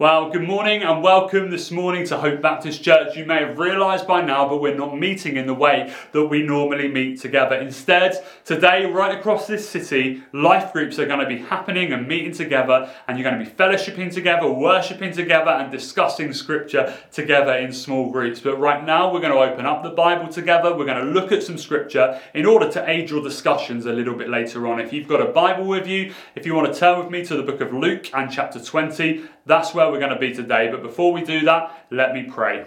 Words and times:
Well, 0.00 0.30
good 0.30 0.48
morning 0.48 0.82
and 0.82 1.02
welcome 1.02 1.50
this 1.50 1.70
morning 1.70 2.06
to 2.06 2.16
Hope 2.16 2.40
Baptist 2.40 2.82
Church. 2.82 3.18
You 3.18 3.26
may 3.26 3.40
have 3.44 3.58
realised 3.58 4.06
by 4.06 4.22
now, 4.22 4.48
but 4.48 4.62
we're 4.62 4.74
not 4.74 4.98
meeting 4.98 5.36
in 5.36 5.46
the 5.46 5.52
way 5.52 5.94
that 6.12 6.24
we 6.24 6.42
normally 6.42 6.88
meet 6.88 7.20
together. 7.20 7.56
Instead, 7.56 8.14
today, 8.46 8.86
right 8.86 9.18
across 9.18 9.46
this 9.46 9.68
city, 9.68 10.22
life 10.32 10.72
groups 10.72 10.98
are 10.98 11.04
going 11.04 11.20
to 11.20 11.26
be 11.26 11.36
happening 11.36 11.92
and 11.92 12.08
meeting 12.08 12.32
together, 12.32 12.90
and 13.06 13.18
you're 13.18 13.30
going 13.30 13.44
to 13.44 13.44
be 13.44 13.54
fellowshipping 13.54 14.10
together, 14.10 14.50
worshipping 14.50 15.12
together, 15.12 15.50
and 15.50 15.70
discussing 15.70 16.32
scripture 16.32 16.96
together 17.12 17.52
in 17.52 17.70
small 17.70 18.10
groups. 18.10 18.40
But 18.40 18.58
right 18.58 18.82
now, 18.82 19.12
we're 19.12 19.20
going 19.20 19.34
to 19.34 19.52
open 19.52 19.66
up 19.66 19.82
the 19.82 19.90
Bible 19.90 20.32
together. 20.32 20.74
We're 20.74 20.86
going 20.86 21.04
to 21.04 21.12
look 21.12 21.30
at 21.30 21.42
some 21.42 21.58
scripture 21.58 22.18
in 22.32 22.46
order 22.46 22.72
to 22.72 22.88
aid 22.88 23.10
your 23.10 23.22
discussions 23.22 23.84
a 23.84 23.92
little 23.92 24.14
bit 24.14 24.30
later 24.30 24.66
on. 24.66 24.80
If 24.80 24.94
you've 24.94 25.08
got 25.08 25.20
a 25.20 25.30
Bible 25.30 25.66
with 25.66 25.86
you, 25.86 26.14
if 26.36 26.46
you 26.46 26.54
want 26.54 26.72
to 26.72 26.80
turn 26.80 26.98
with 27.00 27.10
me 27.10 27.22
to 27.26 27.36
the 27.36 27.42
book 27.42 27.60
of 27.60 27.74
Luke 27.74 28.08
and 28.14 28.32
chapter 28.32 28.64
20, 28.64 29.26
that's 29.44 29.74
where 29.74 29.89
we're 29.90 30.00
going 30.00 30.14
to 30.14 30.18
be 30.18 30.34
today. 30.34 30.70
But 30.70 30.82
before 30.82 31.12
we 31.12 31.22
do 31.22 31.40
that, 31.42 31.86
let 31.90 32.14
me 32.14 32.24
pray. 32.24 32.66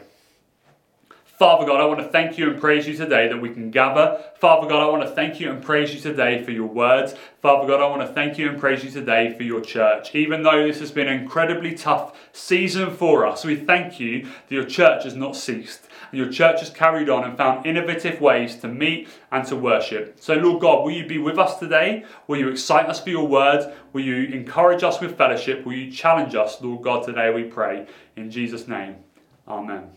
Father 1.43 1.65
God, 1.65 1.81
I 1.81 1.85
want 1.85 1.99
to 1.99 2.07
thank 2.07 2.37
you 2.37 2.49
and 2.49 2.61
praise 2.61 2.87
you 2.87 2.95
today 2.95 3.27
that 3.27 3.41
we 3.41 3.49
can 3.49 3.71
gather. 3.71 4.23
Father 4.39 4.67
God, 4.67 4.81
I 4.81 4.89
want 4.89 5.01
to 5.03 5.09
thank 5.09 5.39
you 5.39 5.49
and 5.49 5.61
praise 5.61 5.93
you 5.93 5.99
today 5.99 6.43
for 6.43 6.51
your 6.51 6.67
words. 6.67 7.15
Father 7.41 7.67
God, 7.67 7.81
I 7.81 7.87
want 7.87 8.01
to 8.01 8.07
thank 8.13 8.37
you 8.37 8.49
and 8.49 8.59
praise 8.59 8.83
you 8.83 8.91
today 8.91 9.35
for 9.35 9.43
your 9.43 9.59
church. 9.59 10.13
Even 10.13 10.43
though 10.43 10.65
this 10.65 10.79
has 10.79 10.91
been 10.91 11.07
an 11.07 11.19
incredibly 11.19 11.73
tough 11.73 12.15
season 12.33 12.95
for 12.95 13.25
us, 13.25 13.43
we 13.43 13.55
thank 13.55 13.99
you 13.99 14.21
that 14.23 14.51
your 14.55 14.65
church 14.65 15.05
has 15.05 15.15
not 15.15 15.35
ceased. 15.35 15.81
Your 16.13 16.31
church 16.31 16.59
has 16.59 16.69
carried 16.69 17.09
on 17.09 17.23
and 17.23 17.35
found 17.35 17.65
innovative 17.65 18.21
ways 18.21 18.55
to 18.57 18.67
meet 18.67 19.09
and 19.31 19.45
to 19.47 19.55
worship. 19.55 20.17
So, 20.19 20.35
Lord 20.35 20.61
God, 20.61 20.83
will 20.83 20.91
you 20.91 21.07
be 21.07 21.17
with 21.17 21.39
us 21.39 21.57
today? 21.57 22.05
Will 22.27 22.37
you 22.37 22.49
excite 22.49 22.85
us 22.85 23.01
for 23.01 23.09
your 23.09 23.27
word? 23.27 23.73
Will 23.93 24.03
you 24.03 24.25
encourage 24.33 24.83
us 24.83 25.01
with 25.01 25.17
fellowship? 25.17 25.65
Will 25.65 25.73
you 25.73 25.91
challenge 25.91 26.35
us, 26.35 26.61
Lord 26.61 26.83
God, 26.83 27.03
today 27.03 27.33
we 27.33 27.43
pray. 27.43 27.87
In 28.15 28.29
Jesus' 28.29 28.67
name, 28.67 28.97
Amen. 29.47 29.89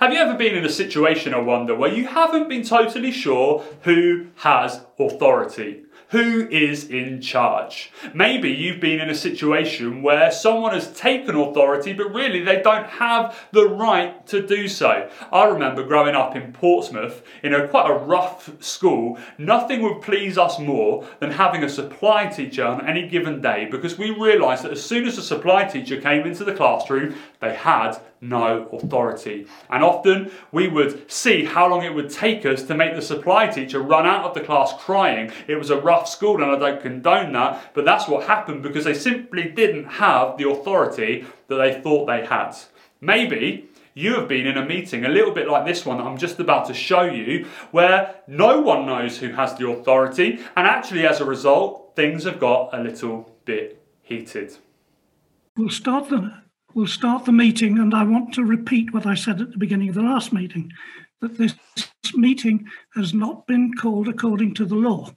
Have 0.00 0.12
you 0.12 0.18
ever 0.18 0.36
been 0.36 0.54
in 0.54 0.64
a 0.64 0.70
situation, 0.70 1.34
I 1.34 1.38
wonder, 1.38 1.74
where 1.74 1.92
you 1.92 2.06
haven't 2.06 2.48
been 2.48 2.62
totally 2.62 3.10
sure 3.10 3.64
who 3.82 4.26
has 4.36 4.82
authority? 4.98 5.85
Who 6.16 6.48
is 6.48 6.88
in 6.88 7.20
charge? 7.20 7.92
Maybe 8.14 8.50
you've 8.50 8.80
been 8.80 9.02
in 9.02 9.10
a 9.10 9.14
situation 9.14 10.00
where 10.00 10.32
someone 10.32 10.72
has 10.72 10.90
taken 10.98 11.36
authority, 11.36 11.92
but 11.92 12.10
really 12.14 12.42
they 12.42 12.62
don't 12.62 12.86
have 12.86 13.38
the 13.52 13.68
right 13.68 14.26
to 14.28 14.40
do 14.40 14.66
so. 14.66 15.10
I 15.30 15.44
remember 15.44 15.82
growing 15.82 16.14
up 16.14 16.34
in 16.34 16.54
Portsmouth 16.54 17.22
in 17.42 17.52
a 17.52 17.68
quite 17.68 17.90
a 17.90 17.98
rough 17.98 18.50
school. 18.64 19.18
Nothing 19.36 19.82
would 19.82 20.00
please 20.00 20.38
us 20.38 20.58
more 20.58 21.06
than 21.20 21.32
having 21.32 21.62
a 21.62 21.68
supply 21.68 22.28
teacher 22.28 22.64
on 22.64 22.88
any 22.88 23.06
given 23.08 23.42
day 23.42 23.68
because 23.70 23.98
we 23.98 24.08
realised 24.08 24.64
that 24.64 24.72
as 24.72 24.82
soon 24.82 25.04
as 25.04 25.18
a 25.18 25.22
supply 25.22 25.64
teacher 25.64 26.00
came 26.00 26.26
into 26.26 26.44
the 26.44 26.54
classroom, 26.54 27.14
they 27.40 27.54
had 27.54 27.98
no 28.20 28.66
authority. 28.72 29.46
And 29.68 29.84
often 29.84 30.30
we 30.50 30.68
would 30.68 31.10
see 31.10 31.44
how 31.44 31.68
long 31.68 31.84
it 31.84 31.94
would 31.94 32.10
take 32.10 32.46
us 32.46 32.62
to 32.64 32.74
make 32.74 32.94
the 32.94 33.02
supply 33.02 33.46
teacher 33.48 33.80
run 33.80 34.06
out 34.06 34.24
of 34.24 34.34
the 34.34 34.40
class 34.40 34.72
crying. 34.78 35.30
It 35.46 35.56
was 35.56 35.70
a 35.70 35.78
rough 35.78 36.05
school 36.08 36.42
and 36.42 36.50
I 36.50 36.58
don't 36.58 36.82
condone 36.82 37.32
that, 37.32 37.72
but 37.74 37.84
that's 37.84 38.08
what 38.08 38.26
happened 38.26 38.62
because 38.62 38.84
they 38.84 38.94
simply 38.94 39.48
didn't 39.48 39.84
have 39.84 40.36
the 40.38 40.48
authority 40.48 41.26
that 41.48 41.56
they 41.56 41.80
thought 41.80 42.06
they 42.06 42.24
had. 42.24 42.54
Maybe 43.00 43.68
you 43.94 44.14
have 44.14 44.28
been 44.28 44.46
in 44.46 44.58
a 44.58 44.64
meeting 44.64 45.04
a 45.04 45.08
little 45.08 45.32
bit 45.32 45.48
like 45.48 45.64
this 45.64 45.86
one 45.86 45.96
that 45.96 46.04
I'm 46.04 46.18
just 46.18 46.38
about 46.38 46.66
to 46.66 46.74
show 46.74 47.04
you, 47.04 47.46
where 47.70 48.16
no 48.26 48.60
one 48.60 48.84
knows 48.84 49.18
who 49.18 49.32
has 49.32 49.54
the 49.54 49.68
authority, 49.68 50.38
and 50.54 50.66
actually, 50.66 51.06
as 51.06 51.20
a 51.20 51.24
result, 51.24 51.94
things 51.96 52.24
have 52.24 52.38
got 52.38 52.74
a 52.74 52.82
little 52.82 53.34
bit 53.46 53.82
heated. 54.02 54.56
We'll 55.56 55.70
start 55.70 56.10
the 56.10 56.42
we'll 56.74 56.86
start 56.86 57.24
the 57.24 57.32
meeting, 57.32 57.78
and 57.78 57.94
I 57.94 58.04
want 58.04 58.34
to 58.34 58.44
repeat 58.44 58.92
what 58.92 59.06
I 59.06 59.14
said 59.14 59.40
at 59.40 59.50
the 59.50 59.58
beginning 59.58 59.88
of 59.88 59.94
the 59.94 60.02
last 60.02 60.30
meeting 60.30 60.70
that 61.22 61.38
this 61.38 61.54
meeting 62.14 62.66
has 62.94 63.14
not 63.14 63.46
been 63.46 63.72
called 63.74 64.08
according 64.08 64.52
to 64.54 64.66
the 64.66 64.74
law. 64.74 65.10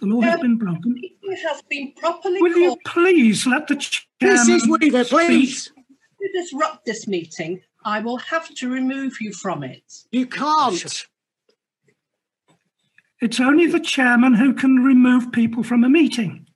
The 0.00 0.06
law 0.06 0.20
has 0.22 0.40
been 0.40 0.56
broken. 0.56 0.96
It 0.98 1.38
has 1.46 1.62
been 1.68 1.92
properly 1.92 2.40
Will 2.40 2.56
you 2.56 2.76
please 2.86 3.46
let 3.46 3.68
the 3.68 3.76
chairman 3.76 4.46
Mrs. 4.46 4.80
Weaver, 4.80 5.04
please. 5.04 5.64
speak? 5.64 5.84
If 6.20 6.34
you 6.34 6.42
disrupt 6.42 6.86
this 6.86 7.06
meeting, 7.06 7.60
I 7.84 8.00
will 8.00 8.16
have 8.16 8.52
to 8.54 8.70
remove 8.70 9.20
you 9.20 9.32
from 9.32 9.62
it. 9.62 9.82
You 10.10 10.26
can't. 10.26 11.06
It's 13.20 13.40
only 13.40 13.66
the 13.66 13.80
chairman 13.80 14.34
who 14.34 14.54
can 14.54 14.76
remove 14.76 15.32
people 15.32 15.62
from 15.62 15.84
a 15.84 15.88
meeting. 15.90 16.46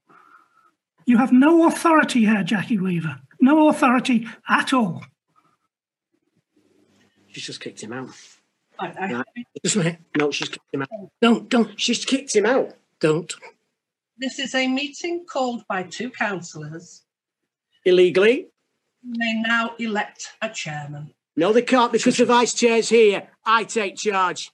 You 1.07 1.19
have 1.19 1.33
no 1.33 1.67
authority 1.67 2.25
here, 2.25 2.43
Jackie 2.43 2.79
Weaver. 2.79 3.21
No 3.41 3.69
authority 3.69 4.27
at 4.49 4.73
all. 4.73 5.05
She's 7.29 7.45
just 7.45 7.61
kicked 7.61 7.83
him 7.83 7.93
out. 7.93 8.11
I, 8.79 8.87
I, 8.87 9.13
Right. 9.13 9.47
Just 9.63 9.77
a. 9.77 9.99
No, 10.17 10.31
she's 10.31 10.49
kicked 10.49 10.73
him 10.73 10.83
out. 10.83 10.89
Oh. 10.93 11.11
Don't, 11.21 11.49
don't. 11.49 11.79
She's 11.79 12.05
kicked 12.05 12.35
him 12.35 12.47
out. 12.47 12.75
Don't. 13.05 13.35
This 14.17 14.39
is 14.39 14.55
a 14.55 14.67
meeting 14.67 15.27
called 15.31 15.63
by 15.69 15.83
two 15.83 16.09
councillors. 16.09 17.03
Illegally? 17.85 18.47
They 19.03 19.35
now 19.47 19.75
elect 19.79 20.29
a 20.41 20.49
chairman. 20.49 21.13
No, 21.37 21.53
they 21.53 21.61
can't 21.61 21.93
because 21.93 22.17
the 22.17 22.25
vice 22.25 22.55
chair's 22.55 22.89
here. 22.89 23.29
I 23.45 23.65
take 23.65 23.97
charge. 23.97 24.51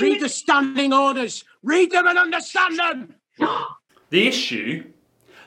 Read 0.00 0.20
the 0.20 0.28
standing 0.28 0.92
orders. 0.92 1.42
Read 1.64 1.90
them 1.90 2.06
and 2.06 2.20
understand 2.20 2.78
them. 2.78 3.14
The 4.10 4.28
issue 4.28 4.84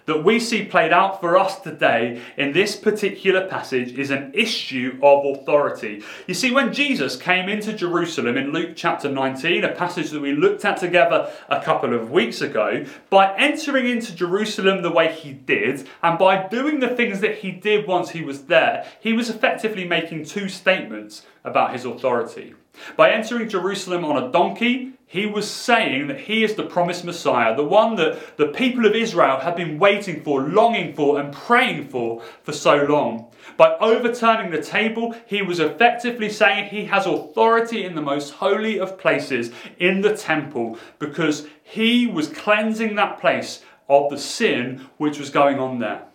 that 0.06 0.24
we 0.24 0.40
see 0.40 0.66
played 0.66 0.91
out 0.91 1.22
for 1.22 1.38
us 1.38 1.59
today 1.59 2.22
in 2.38 2.52
this 2.52 2.75
particular 2.75 3.47
passage 3.47 3.97
is 3.97 4.12
an 4.12 4.31
issue 4.34 5.00
of 5.02 5.25
authority. 5.25 6.03
You 6.28 6.34
see, 6.34 6.52
when 6.52 6.74
Jesus 6.74 7.16
came 7.16 7.50
into 7.50 7.74
Jerusalem 7.74 8.38
in 8.38 8.52
Luke 8.52 8.72
chapter 8.75 9.09
19, 9.09 9.63
a 9.63 9.74
passage 9.74 10.09
that 10.12 10.22
we 10.22 10.34
looked 10.34 10.66
at 10.66 10.78
together 10.78 11.31
a 11.50 11.62
couple 11.62 11.94
of 11.94 12.12
weeks 12.12 12.42
ago, 12.42 12.86
by 13.09 13.36
entering 13.38 13.88
into 13.88 14.16
Jerusalem 14.16 14.81
the 14.81 14.92
way 14.92 15.13
he 15.13 15.31
did, 15.34 15.88
and 16.02 16.18
by 16.18 16.47
doing 16.47 16.80
the 16.80 16.90
things 16.90 17.22
that 17.22 17.40
he 17.40 17.52
did 17.52 17.88
once 17.88 18.12
he 18.12 18.24
was 18.24 18.44
there, 18.44 18.86
he 19.00 19.13
was 19.13 19.30
effectively 19.30 19.86
making 19.86 20.25
two 20.25 20.50
statements 20.50 21.25
about 21.44 21.74
his 21.74 21.86
authority. 21.86 22.56
By 22.97 23.12
entering 23.12 23.50
Jerusalem 23.50 24.03
on 24.03 24.22
a 24.22 24.31
donkey, 24.31 24.94
he 25.13 25.28
was 25.28 25.47
saying 25.47 26.07
that 26.07 26.22
he 26.22 26.44
is 26.44 26.56
the 26.56 26.63
promised 26.63 27.06
Messiah, 27.06 27.56
the 27.56 27.63
one 27.63 27.97
that 27.97 28.35
the 28.35 28.47
people 28.47 28.88
of 28.88 28.96
Israel 28.96 29.41
had 29.41 29.56
been 29.56 29.78
waiting 29.78 30.24
for, 30.24 30.41
longing 30.41 30.96
for, 30.96 31.19
and 31.19 31.31
praying 31.31 31.90
for 31.90 32.24
for 32.41 32.51
so 32.51 32.84
long. 32.85 33.28
By 33.56 33.78
overturning 33.79 34.50
the 34.50 34.59
table, 34.59 35.13
he 35.28 35.44
was 35.44 35.59
effectively 35.59 36.31
saying 36.31 36.69
he 36.69 36.85
has 36.85 37.06
authority 37.06 37.85
in 37.85 37.94
the 37.94 38.01
most 38.01 38.31
holy 38.31 38.79
of 38.79 38.97
places, 38.97 39.51
in 39.78 40.01
the 40.01 40.18
temple, 40.18 40.79
because 40.97 41.45
he 41.62 42.07
was 42.07 42.28
cleansing 42.28 42.95
that 42.95 43.22
place 43.22 43.63
of 43.88 44.09
the 44.09 44.18
sin 44.18 44.90
which 44.97 45.19
was 45.19 45.30
going 45.30 45.59
on 45.59 45.78
there. 45.78 46.06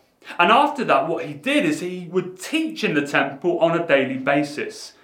And 0.40 0.50
after 0.50 0.82
that, 0.86 1.06
what 1.06 1.24
he 1.24 1.34
did 1.34 1.64
is 1.64 1.78
he 1.78 2.08
would 2.10 2.40
teach 2.40 2.82
in 2.82 2.94
the 2.94 3.06
temple 3.06 3.60
on 3.60 3.78
a 3.78 3.86
daily 3.86 4.18
basis. 4.18 4.94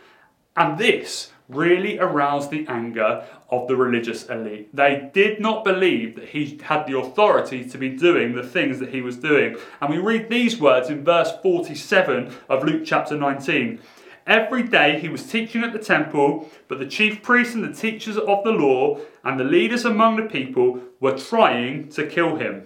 And 0.56 0.78
this 0.78 1.30
really 1.48 1.98
aroused 1.98 2.50
the 2.50 2.66
anger 2.68 3.24
of 3.50 3.68
the 3.68 3.76
religious 3.76 4.26
elite. 4.26 4.74
They 4.74 5.10
did 5.12 5.40
not 5.40 5.64
believe 5.64 6.16
that 6.16 6.30
he 6.30 6.58
had 6.62 6.86
the 6.86 6.98
authority 6.98 7.68
to 7.68 7.78
be 7.78 7.90
doing 7.90 8.34
the 8.34 8.42
things 8.42 8.78
that 8.80 8.90
he 8.90 9.02
was 9.02 9.16
doing. 9.16 9.56
And 9.80 9.90
we 9.90 9.98
read 9.98 10.30
these 10.30 10.58
words 10.60 10.88
in 10.88 11.04
verse 11.04 11.32
47 11.42 12.34
of 12.48 12.64
Luke 12.64 12.82
chapter 12.84 13.16
19. 13.16 13.78
Every 14.26 14.62
day 14.62 14.98
he 14.98 15.10
was 15.10 15.26
teaching 15.26 15.62
at 15.62 15.74
the 15.74 15.78
temple, 15.78 16.50
but 16.66 16.78
the 16.78 16.86
chief 16.86 17.22
priests 17.22 17.54
and 17.54 17.62
the 17.62 17.78
teachers 17.78 18.16
of 18.16 18.42
the 18.42 18.52
law 18.52 18.98
and 19.22 19.38
the 19.38 19.44
leaders 19.44 19.84
among 19.84 20.16
the 20.16 20.22
people 20.22 20.80
were 20.98 21.18
trying 21.18 21.90
to 21.90 22.06
kill 22.06 22.36
him. 22.36 22.64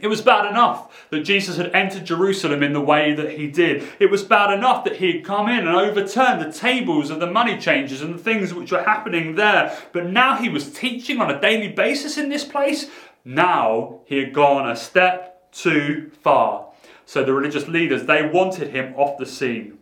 It 0.00 0.08
was 0.08 0.20
bad 0.20 0.50
enough 0.50 1.06
that 1.10 1.20
Jesus 1.20 1.58
had 1.58 1.72
entered 1.74 2.04
Jerusalem 2.04 2.62
in 2.62 2.72
the 2.72 2.80
way 2.80 3.14
that 3.14 3.32
he 3.32 3.46
did. 3.46 3.86
It 4.00 4.10
was 4.10 4.24
bad 4.24 4.52
enough 4.52 4.84
that 4.84 4.96
he 4.96 5.12
had 5.12 5.24
come 5.24 5.48
in 5.48 5.66
and 5.66 5.76
overturned 5.76 6.40
the 6.40 6.52
tables 6.52 7.10
of 7.10 7.20
the 7.20 7.30
money 7.30 7.58
changers 7.58 8.02
and 8.02 8.14
the 8.14 8.22
things 8.22 8.52
which 8.52 8.72
were 8.72 8.82
happening 8.82 9.36
there. 9.36 9.78
But 9.92 10.06
now 10.06 10.36
he 10.36 10.48
was 10.48 10.72
teaching 10.72 11.20
on 11.20 11.30
a 11.30 11.40
daily 11.40 11.68
basis 11.68 12.18
in 12.18 12.30
this 12.30 12.44
place. 12.44 12.90
Now 13.24 14.00
he 14.06 14.18
had 14.18 14.32
gone 14.32 14.68
a 14.68 14.74
step 14.74 15.52
too 15.52 16.10
far. 16.22 16.68
So 17.04 17.22
the 17.22 17.34
religious 17.34 17.68
leaders, 17.68 18.04
they 18.04 18.26
wanted 18.26 18.70
him 18.70 18.94
off 18.96 19.18
the 19.18 19.26
scene. 19.26 19.78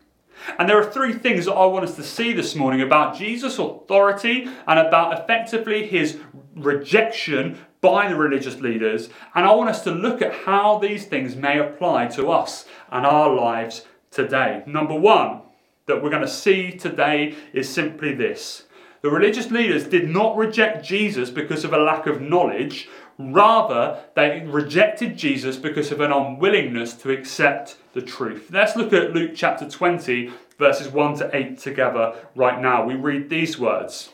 And 0.59 0.69
there 0.69 0.79
are 0.79 0.91
three 0.91 1.13
things 1.13 1.45
that 1.47 1.53
I 1.53 1.67
want 1.67 1.85
us 1.85 1.97
to 1.97 2.03
see 2.03 2.33
this 2.33 2.55
morning 2.55 2.81
about 2.81 3.17
Jesus' 3.17 3.59
authority 3.59 4.49
and 4.67 4.79
about 4.79 5.19
effectively 5.19 5.87
his 5.87 6.19
rejection 6.55 7.59
by 7.81 8.09
the 8.09 8.17
religious 8.17 8.61
leaders. 8.61 9.09
And 9.35 9.47
I 9.47 9.55
want 9.55 9.71
us 9.71 9.83
to 9.85 9.91
look 9.91 10.23
at 10.23 10.35
how 10.45 10.79
these 10.79 11.07
things 11.07 11.37
may 11.37 11.59
apply 11.59 12.07
to 12.09 12.31
us 12.31 12.67
and 12.91 13.07
our 13.07 13.35
lives 13.35 13.87
today. 14.11 14.63
Number 14.67 14.95
one, 14.95 15.43
that 15.87 16.03
we're 16.03 16.11
going 16.11 16.23
to 16.23 16.29
see 16.29 16.71
today 16.71 17.35
is 17.53 17.69
simply 17.69 18.15
this 18.15 18.65
the 19.03 19.11
religious 19.11 19.51
leaders 19.51 19.85
did 19.85 20.11
not 20.11 20.37
reject 20.37 20.85
Jesus 20.85 21.31
because 21.31 21.65
of 21.65 21.73
a 21.73 21.79
lack 21.79 22.07
of 22.07 22.21
knowledge. 22.21 22.89
Rather, 23.19 24.03
they 24.15 24.47
rejected 24.47 25.17
Jesus 25.17 25.57
because 25.57 25.91
of 25.91 26.01
an 26.01 26.13
unwillingness 26.13 26.95
to 26.95 27.11
accept 27.11 27.77
the 27.95 28.03
truth. 28.03 28.49
Let's 28.51 28.77
look 28.77 28.93
at 28.93 29.13
Luke 29.13 29.33
chapter 29.35 29.69
20, 29.69 30.31
verses 30.59 30.89
1 30.89 31.17
to 31.17 31.31
8 31.35 31.59
together 31.59 32.15
right 32.35 32.61
now. 32.61 32.85
We 32.85 32.95
read 32.95 33.31
these 33.31 33.59
words 33.59 34.11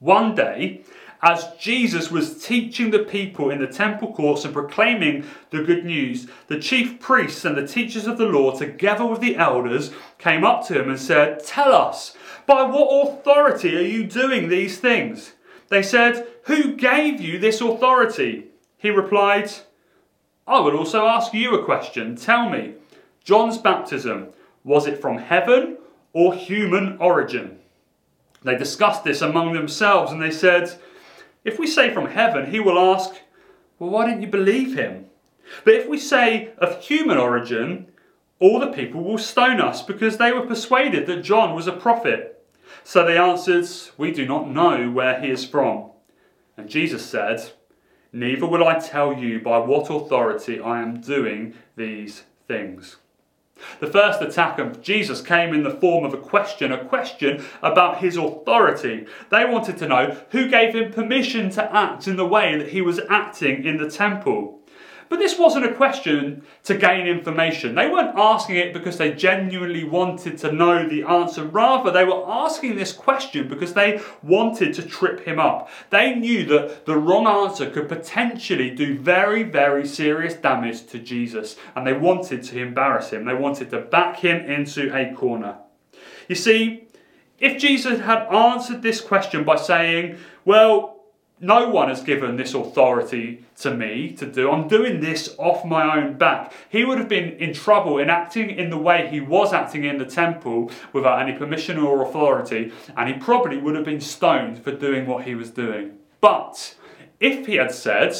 One 0.00 0.34
day, 0.34 0.82
as 1.22 1.52
Jesus 1.58 2.10
was 2.10 2.44
teaching 2.44 2.90
the 2.90 3.00
people 3.00 3.50
in 3.50 3.58
the 3.58 3.66
temple 3.66 4.12
courts 4.12 4.44
and 4.44 4.54
proclaiming 4.54 5.24
the 5.50 5.62
good 5.62 5.84
news, 5.84 6.28
the 6.46 6.60
chief 6.60 7.00
priests 7.00 7.44
and 7.44 7.56
the 7.56 7.66
teachers 7.66 8.06
of 8.06 8.18
the 8.18 8.26
law, 8.26 8.56
together 8.56 9.04
with 9.04 9.20
the 9.20 9.36
elders, 9.36 9.90
came 10.18 10.44
up 10.44 10.66
to 10.66 10.80
him 10.80 10.88
and 10.88 11.00
said, 11.00 11.44
Tell 11.44 11.72
us, 11.72 12.16
by 12.46 12.62
what 12.62 13.08
authority 13.08 13.76
are 13.76 13.82
you 13.82 14.04
doing 14.04 14.48
these 14.48 14.78
things? 14.78 15.32
They 15.68 15.82
said, 15.82 16.26
Who 16.44 16.76
gave 16.76 17.20
you 17.20 17.38
this 17.38 17.60
authority? 17.60 18.46
He 18.76 18.90
replied, 18.90 19.50
I 20.46 20.60
will 20.60 20.76
also 20.76 21.06
ask 21.06 21.34
you 21.34 21.54
a 21.54 21.64
question. 21.64 22.16
Tell 22.16 22.48
me, 22.48 22.74
John's 23.24 23.58
baptism, 23.58 24.28
was 24.64 24.86
it 24.86 25.00
from 25.00 25.18
heaven 25.18 25.78
or 26.12 26.32
human 26.32 26.96
origin? 26.98 27.58
They 28.42 28.56
discussed 28.56 29.04
this 29.04 29.20
among 29.20 29.52
themselves 29.52 30.12
and 30.12 30.22
they 30.22 30.30
said, 30.30 30.72
if 31.44 31.58
we 31.58 31.66
say 31.66 31.92
from 31.92 32.06
heaven, 32.06 32.50
he 32.50 32.60
will 32.60 32.78
ask, 32.78 33.14
Well, 33.78 33.90
why 33.90 34.06
didn't 34.06 34.22
you 34.22 34.28
believe 34.28 34.76
him? 34.76 35.06
But 35.64 35.74
if 35.74 35.88
we 35.88 35.98
say 35.98 36.52
of 36.58 36.82
human 36.82 37.18
origin, 37.18 37.86
all 38.38 38.60
the 38.60 38.72
people 38.72 39.02
will 39.02 39.18
stone 39.18 39.60
us 39.60 39.82
because 39.82 40.16
they 40.16 40.32
were 40.32 40.46
persuaded 40.46 41.06
that 41.06 41.22
John 41.22 41.54
was 41.54 41.66
a 41.66 41.72
prophet. 41.72 42.34
So 42.84 43.04
they 43.04 43.18
answered, 43.18 43.66
We 43.96 44.12
do 44.12 44.26
not 44.26 44.48
know 44.48 44.90
where 44.90 45.20
he 45.20 45.30
is 45.30 45.44
from. 45.44 45.90
And 46.56 46.68
Jesus 46.68 47.04
said, 47.04 47.52
Neither 48.12 48.46
will 48.46 48.66
I 48.66 48.78
tell 48.78 49.12
you 49.12 49.40
by 49.40 49.58
what 49.58 49.90
authority 49.90 50.60
I 50.60 50.80
am 50.80 51.00
doing 51.00 51.54
these 51.76 52.24
things. 52.46 52.96
The 53.80 53.86
first 53.86 54.20
attack 54.22 54.58
of 54.58 54.82
Jesus 54.82 55.20
came 55.20 55.54
in 55.54 55.62
the 55.62 55.70
form 55.70 56.04
of 56.04 56.14
a 56.14 56.18
question, 56.18 56.72
a 56.72 56.84
question 56.84 57.44
about 57.62 57.98
his 57.98 58.16
authority. 58.16 59.06
They 59.30 59.44
wanted 59.44 59.78
to 59.78 59.88
know 59.88 60.16
who 60.30 60.48
gave 60.48 60.74
him 60.74 60.92
permission 60.92 61.50
to 61.50 61.74
act 61.74 62.08
in 62.08 62.16
the 62.16 62.26
way 62.26 62.56
that 62.56 62.70
he 62.70 62.80
was 62.80 63.00
acting 63.08 63.64
in 63.64 63.76
the 63.78 63.90
temple. 63.90 64.57
But 65.08 65.18
this 65.18 65.38
wasn't 65.38 65.64
a 65.64 65.74
question 65.74 66.42
to 66.64 66.76
gain 66.76 67.06
information. 67.06 67.74
They 67.74 67.88
weren't 67.88 68.16
asking 68.16 68.56
it 68.56 68.72
because 68.74 68.98
they 68.98 69.12
genuinely 69.12 69.84
wanted 69.84 70.36
to 70.38 70.52
know 70.52 70.88
the 70.88 71.02
answer. 71.02 71.44
Rather, 71.44 71.90
they 71.90 72.04
were 72.04 72.28
asking 72.28 72.76
this 72.76 72.92
question 72.92 73.48
because 73.48 73.74
they 73.74 74.00
wanted 74.22 74.74
to 74.74 74.82
trip 74.82 75.24
him 75.24 75.38
up. 75.38 75.70
They 75.90 76.14
knew 76.14 76.44
that 76.46 76.84
the 76.84 76.96
wrong 76.96 77.26
answer 77.26 77.70
could 77.70 77.88
potentially 77.88 78.70
do 78.70 78.98
very, 78.98 79.44
very 79.44 79.86
serious 79.86 80.34
damage 80.34 80.86
to 80.88 80.98
Jesus. 80.98 81.56
And 81.74 81.86
they 81.86 81.94
wanted 81.94 82.42
to 82.44 82.60
embarrass 82.60 83.10
him. 83.10 83.24
They 83.24 83.34
wanted 83.34 83.70
to 83.70 83.80
back 83.80 84.18
him 84.18 84.44
into 84.44 84.94
a 84.94 85.14
corner. 85.14 85.58
You 86.28 86.34
see, 86.34 86.88
if 87.38 87.58
Jesus 87.58 88.00
had 88.00 88.26
answered 88.26 88.82
this 88.82 89.00
question 89.00 89.44
by 89.44 89.56
saying, 89.56 90.18
Well, 90.44 90.97
no 91.40 91.68
one 91.68 91.88
has 91.88 92.02
given 92.02 92.36
this 92.36 92.54
authority 92.54 93.44
to 93.60 93.74
me 93.74 94.12
to 94.12 94.26
do. 94.26 94.50
I'm 94.50 94.68
doing 94.68 95.00
this 95.00 95.34
off 95.38 95.64
my 95.64 95.96
own 95.96 96.18
back. 96.18 96.52
He 96.68 96.84
would 96.84 96.98
have 96.98 97.08
been 97.08 97.34
in 97.38 97.52
trouble 97.52 97.98
in 97.98 98.10
acting 98.10 98.50
in 98.50 98.70
the 98.70 98.78
way 98.78 99.08
he 99.08 99.20
was 99.20 99.52
acting 99.52 99.84
in 99.84 99.98
the 99.98 100.04
temple 100.04 100.70
without 100.92 101.22
any 101.22 101.36
permission 101.36 101.78
or 101.78 102.02
authority, 102.02 102.72
and 102.96 103.08
he 103.08 103.14
probably 103.14 103.58
would 103.58 103.76
have 103.76 103.84
been 103.84 104.00
stoned 104.00 104.62
for 104.62 104.72
doing 104.72 105.06
what 105.06 105.24
he 105.24 105.34
was 105.34 105.50
doing. 105.50 105.98
But 106.20 106.76
if 107.20 107.46
he 107.46 107.56
had 107.56 107.72
said, 107.72 108.16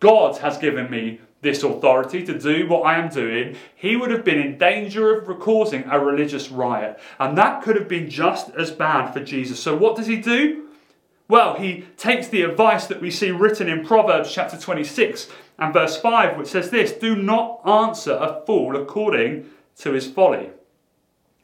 God 0.00 0.38
has 0.38 0.58
given 0.58 0.90
me 0.90 1.20
this 1.40 1.62
authority 1.62 2.24
to 2.24 2.38
do 2.38 2.68
what 2.68 2.82
I 2.82 2.98
am 2.98 3.08
doing, 3.08 3.56
he 3.76 3.96
would 3.96 4.10
have 4.10 4.24
been 4.24 4.40
in 4.40 4.58
danger 4.58 5.20
of 5.20 5.38
causing 5.38 5.84
a 5.84 6.00
religious 6.00 6.50
riot. 6.50 6.98
And 7.20 7.38
that 7.38 7.62
could 7.62 7.76
have 7.76 7.88
been 7.88 8.10
just 8.10 8.50
as 8.50 8.72
bad 8.72 9.12
for 9.12 9.22
Jesus. 9.22 9.60
So, 9.60 9.76
what 9.76 9.96
does 9.96 10.08
he 10.08 10.16
do? 10.16 10.67
Well, 11.28 11.56
he 11.56 11.84
takes 11.98 12.28
the 12.28 12.42
advice 12.42 12.86
that 12.86 13.02
we 13.02 13.10
see 13.10 13.30
written 13.30 13.68
in 13.68 13.84
Proverbs 13.84 14.32
chapter 14.32 14.56
26 14.56 15.28
and 15.58 15.74
verse 15.74 16.00
5, 16.00 16.38
which 16.38 16.48
says 16.48 16.70
this 16.70 16.92
Do 16.92 17.16
not 17.16 17.60
answer 17.66 18.14
a 18.14 18.42
fool 18.46 18.76
according 18.76 19.50
to 19.80 19.92
his 19.92 20.06
folly. 20.06 20.50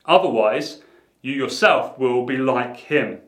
Otherwise, 0.07 0.81
you 1.21 1.35
yourself 1.35 1.99
will 1.99 2.25
be 2.25 2.39
like 2.39 2.79
him. 2.79 3.21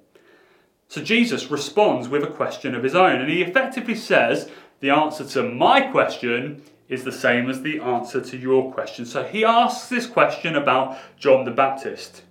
So 0.88 1.03
Jesus 1.03 1.50
responds 1.50 2.08
with 2.08 2.23
a 2.23 2.29
question 2.29 2.75
of 2.75 2.85
his 2.85 2.94
own, 2.94 3.20
and 3.20 3.31
he 3.31 3.43
effectively 3.43 3.94
says, 3.94 4.50
The 4.81 4.91
answer 4.91 5.26
to 5.26 5.43
my 5.43 5.82
question 5.82 6.62
is 6.88 7.05
the 7.05 7.12
same 7.12 7.50
as 7.50 7.62
the 7.62 7.81
answer 7.81 8.20
to 8.20 8.37
your 8.37 8.73
question. 8.73 9.05
So 9.05 9.25
he 9.25 9.44
asks 9.44 9.88
this 9.88 10.06
question 10.06 10.55
about 10.56 10.97
John 11.19 11.44
the 11.44 11.50
Baptist. 11.50 12.23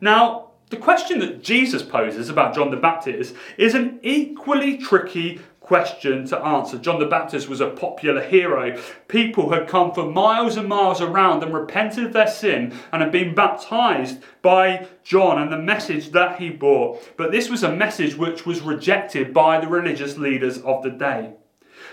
Now, 0.00 0.45
the 0.68 0.76
question 0.76 1.20
that 1.20 1.42
Jesus 1.42 1.82
poses 1.82 2.28
about 2.28 2.54
John 2.54 2.70
the 2.70 2.76
Baptist 2.76 3.34
is 3.56 3.74
an 3.74 4.00
equally 4.02 4.78
tricky 4.78 5.40
question 5.60 6.26
to 6.26 6.38
answer. 6.38 6.78
John 6.78 6.98
the 6.98 7.06
Baptist 7.06 7.48
was 7.48 7.60
a 7.60 7.70
popular 7.70 8.20
hero. 8.22 8.76
People 9.06 9.50
had 9.50 9.68
come 9.68 9.92
for 9.92 10.10
miles 10.10 10.56
and 10.56 10.68
miles 10.68 11.00
around 11.00 11.42
and 11.42 11.54
repented 11.54 12.06
of 12.06 12.12
their 12.12 12.26
sin 12.26 12.72
and 12.92 13.02
had 13.02 13.12
been 13.12 13.34
baptized 13.34 14.22
by 14.42 14.88
John 15.04 15.40
and 15.40 15.52
the 15.52 15.58
message 15.58 16.10
that 16.12 16.40
he 16.40 16.50
bore. 16.50 17.00
But 17.16 17.30
this 17.30 17.48
was 17.48 17.62
a 17.62 17.74
message 17.74 18.16
which 18.16 18.44
was 18.44 18.60
rejected 18.60 19.32
by 19.32 19.60
the 19.60 19.68
religious 19.68 20.16
leaders 20.16 20.58
of 20.58 20.82
the 20.82 20.90
day. 20.90 21.34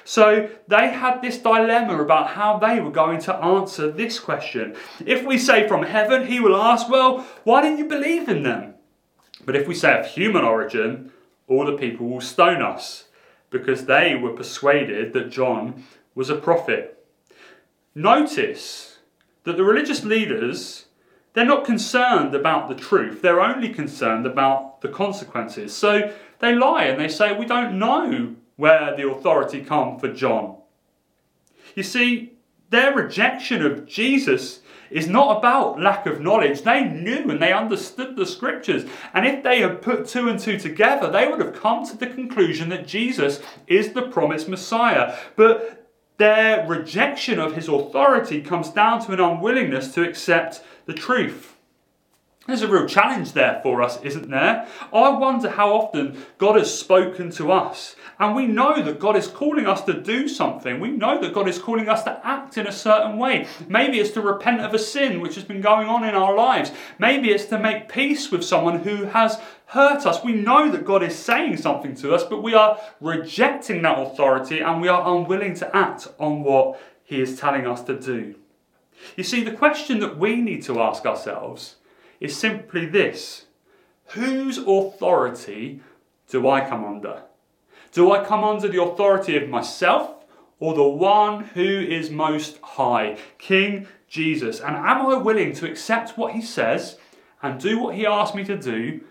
So 0.05 0.49
they 0.67 0.89
had 0.89 1.21
this 1.21 1.37
dilemma 1.37 2.01
about 2.01 2.29
how 2.29 2.57
they 2.57 2.79
were 2.79 2.91
going 2.91 3.19
to 3.21 3.35
answer 3.35 3.89
this 3.89 4.19
question. 4.19 4.75
If 5.05 5.25
we 5.25 5.37
say 5.37 5.67
from 5.67 5.83
heaven, 5.83 6.27
he 6.27 6.39
will 6.39 6.55
ask, 6.55 6.89
well, 6.89 7.25
why 7.43 7.61
didn't 7.61 7.79
you 7.79 7.85
believe 7.85 8.27
in 8.27 8.43
them? 8.43 8.75
But 9.45 9.55
if 9.55 9.67
we 9.67 9.75
say 9.75 9.99
of 9.99 10.05
human 10.05 10.43
origin, 10.43 11.11
all 11.47 11.65
the 11.65 11.77
people 11.77 12.07
will 12.07 12.21
stone 12.21 12.61
us 12.61 13.05
because 13.49 13.85
they 13.85 14.15
were 14.15 14.33
persuaded 14.33 15.13
that 15.13 15.29
John 15.29 15.83
was 16.15 16.29
a 16.29 16.35
prophet. 16.35 17.05
Notice 17.95 18.99
that 19.43 19.57
the 19.57 19.63
religious 19.63 20.03
leaders, 20.03 20.85
they're 21.33 21.45
not 21.45 21.65
concerned 21.65 22.33
about 22.33 22.67
the 22.67 22.75
truth, 22.75 23.21
they're 23.21 23.41
only 23.41 23.69
concerned 23.69 24.25
about 24.25 24.81
the 24.81 24.87
consequences. 24.87 25.75
So 25.75 26.11
they 26.39 26.55
lie 26.55 26.85
and 26.85 26.99
they 26.99 27.07
say, 27.07 27.37
We 27.37 27.45
don't 27.45 27.77
know 27.77 28.35
where 28.55 28.95
the 28.95 29.09
authority 29.09 29.63
come 29.63 29.99
for 29.99 30.11
John. 30.13 30.57
You 31.75 31.83
see, 31.83 32.33
their 32.69 32.93
rejection 32.93 33.65
of 33.65 33.85
Jesus 33.85 34.61
is 34.89 35.07
not 35.07 35.37
about 35.37 35.79
lack 35.79 36.05
of 36.05 36.21
knowledge. 36.21 36.61
They 36.61 36.83
knew 36.83 37.29
and 37.29 37.41
they 37.41 37.51
understood 37.51 38.15
the 38.15 38.25
scriptures. 38.25 38.85
And 39.13 39.25
if 39.25 39.43
they 39.43 39.59
had 39.61 39.81
put 39.81 40.07
two 40.07 40.29
and 40.29 40.39
two 40.39 40.59
together, 40.59 41.09
they 41.09 41.27
would 41.27 41.39
have 41.39 41.55
come 41.55 41.85
to 41.87 41.97
the 41.97 42.07
conclusion 42.07 42.69
that 42.69 42.87
Jesus 42.87 43.41
is 43.65 43.93
the 43.93 44.03
promised 44.03 44.47
Messiah. 44.47 45.17
But 45.35 45.89
their 46.17 46.67
rejection 46.67 47.39
of 47.39 47.55
his 47.55 47.67
authority 47.67 48.41
comes 48.41 48.69
down 48.69 49.03
to 49.05 49.13
an 49.13 49.19
unwillingness 49.19 49.93
to 49.95 50.07
accept 50.07 50.63
the 50.85 50.93
truth. 50.93 51.52
There's 52.45 52.61
a 52.61 52.67
real 52.67 52.87
challenge 52.87 53.31
there 53.31 53.61
for 53.63 53.81
us, 53.81 54.01
isn't 54.01 54.29
there? 54.29 54.67
I 54.91 55.09
wonder 55.11 55.49
how 55.49 55.73
often 55.73 56.25
God 56.37 56.57
has 56.57 56.77
spoken 56.77 57.31
to 57.31 57.53
us. 57.53 57.95
And 58.19 58.35
we 58.35 58.47
know 58.47 58.83
that 58.83 58.99
God 58.99 59.15
is 59.15 59.27
calling 59.27 59.65
us 59.65 59.81
to 59.83 59.93
do 59.93 60.27
something. 60.27 60.81
We 60.81 60.89
know 60.89 61.21
that 61.21 61.33
God 61.33 61.47
is 61.47 61.57
calling 61.57 61.87
us 61.87 62.03
to 62.03 62.19
act 62.27 62.57
in 62.57 62.67
a 62.67 62.71
certain 62.73 63.17
way. 63.17 63.47
Maybe 63.69 63.99
it's 63.99 64.11
to 64.11 64.21
repent 64.21 64.59
of 64.59 64.73
a 64.73 64.79
sin 64.79 65.21
which 65.21 65.35
has 65.35 65.45
been 65.45 65.61
going 65.61 65.87
on 65.87 66.03
in 66.03 66.15
our 66.15 66.35
lives. 66.35 66.73
Maybe 66.99 67.29
it's 67.29 67.45
to 67.45 67.57
make 67.57 67.87
peace 67.87 68.29
with 68.29 68.43
someone 68.43 68.79
who 68.79 69.05
has 69.05 69.39
hurt 69.67 70.05
us. 70.05 70.21
We 70.21 70.33
know 70.33 70.69
that 70.69 70.85
God 70.85 71.01
is 71.01 71.17
saying 71.17 71.57
something 71.57 71.95
to 71.95 72.13
us, 72.13 72.25
but 72.25 72.43
we 72.43 72.53
are 72.53 72.77
rejecting 72.99 73.83
that 73.83 73.97
authority 73.97 74.59
and 74.59 74.81
we 74.81 74.89
are 74.89 75.15
unwilling 75.15 75.55
to 75.55 75.73
act 75.73 76.09
on 76.19 76.43
what 76.43 76.77
He 77.05 77.21
is 77.21 77.39
telling 77.39 77.65
us 77.65 77.83
to 77.83 77.97
do. 77.97 78.35
You 79.15 79.23
see, 79.23 79.45
the 79.45 79.51
question 79.51 80.01
that 80.01 80.17
we 80.17 80.41
need 80.41 80.63
to 80.63 80.81
ask 80.81 81.05
ourselves 81.05 81.75
is 82.23 82.35
simply 82.35 82.87
this 82.87 83.45
Whose 84.07 84.57
authority 84.57 85.81
do 86.29 86.49
I 86.49 86.67
come 86.67 86.83
under? 86.83 87.23
Do 87.91 88.11
I 88.11 88.23
come 88.23 88.43
under 88.43 88.67
the 88.67 88.81
authority 88.81 89.37
of 89.37 89.49
myself 89.49 90.25
or 90.59 90.73
the 90.73 90.83
one 90.83 91.43
who 91.43 91.61
is 91.61 92.09
most 92.09 92.57
high, 92.63 93.17
King 93.37 93.87
Jesus? 94.07 94.59
And 94.59 94.75
am 94.75 95.05
I 95.05 95.17
willing 95.17 95.53
to 95.53 95.69
accept 95.69 96.17
what 96.17 96.33
he 96.33 96.41
says 96.41 96.97
and 97.41 97.59
do 97.59 97.77
what 97.77 97.95
he 97.95 98.05
asks 98.05 98.35
me 98.35 98.43
to 98.45 98.57
do, 98.57 99.01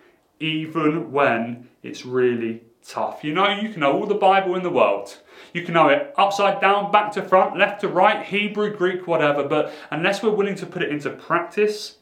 even 0.41 1.13
when 1.13 1.69
it's 1.83 2.05
really 2.07 2.63
tough? 2.85 3.23
You 3.23 3.35
know, 3.35 3.49
you 3.49 3.69
can 3.69 3.81
know 3.81 3.93
all 3.93 4.07
the 4.07 4.15
Bible 4.15 4.57
in 4.57 4.63
the 4.63 4.71
world. 4.71 5.19
You 5.53 5.63
can 5.63 5.75
know 5.75 5.89
it 5.89 6.15
upside 6.17 6.61
down, 6.61 6.91
back 6.91 7.13
to 7.13 7.23
front, 7.23 7.59
left 7.59 7.83
to 7.83 7.89
right, 7.89 8.25
Hebrew, 8.25 8.75
Greek, 8.75 9.07
whatever, 9.07 9.47
but 9.47 9.73
unless 9.91 10.23
we're 10.23 10.31
willing 10.31 10.57
to 10.57 10.67
put 10.67 10.83
it 10.83 10.91
into 10.91 11.11
practice, 11.11 11.99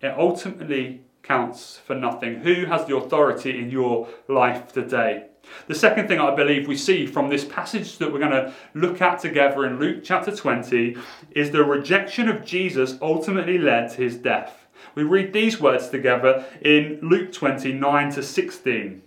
it 0.00 0.14
ultimately 0.16 1.02
counts 1.22 1.78
for 1.78 1.94
nothing. 1.94 2.36
Who 2.40 2.66
has 2.66 2.86
the 2.86 2.96
authority 2.96 3.58
in 3.58 3.70
your 3.70 4.08
life 4.28 4.72
today? 4.72 5.26
The 5.66 5.74
second 5.74 6.08
thing 6.08 6.20
I 6.20 6.34
believe 6.34 6.68
we 6.68 6.76
see 6.76 7.06
from 7.06 7.28
this 7.28 7.44
passage 7.44 7.98
that 7.98 8.12
we're 8.12 8.18
going 8.18 8.32
to 8.32 8.52
look 8.74 9.00
at 9.00 9.20
together 9.20 9.66
in 9.66 9.78
Luke 9.78 10.02
chapter 10.04 10.34
20 10.34 10.96
is 11.32 11.50
the 11.50 11.64
rejection 11.64 12.28
of 12.28 12.44
Jesus 12.44 12.96
ultimately 13.00 13.58
led 13.58 13.90
to 13.90 14.02
his 14.02 14.16
death. 14.16 14.66
We 14.94 15.02
read 15.02 15.32
these 15.32 15.60
words 15.60 15.88
together 15.88 16.44
in 16.62 16.98
Luke 17.02 17.32
29 17.32 18.12
to 18.12 18.22
16. 18.22 19.02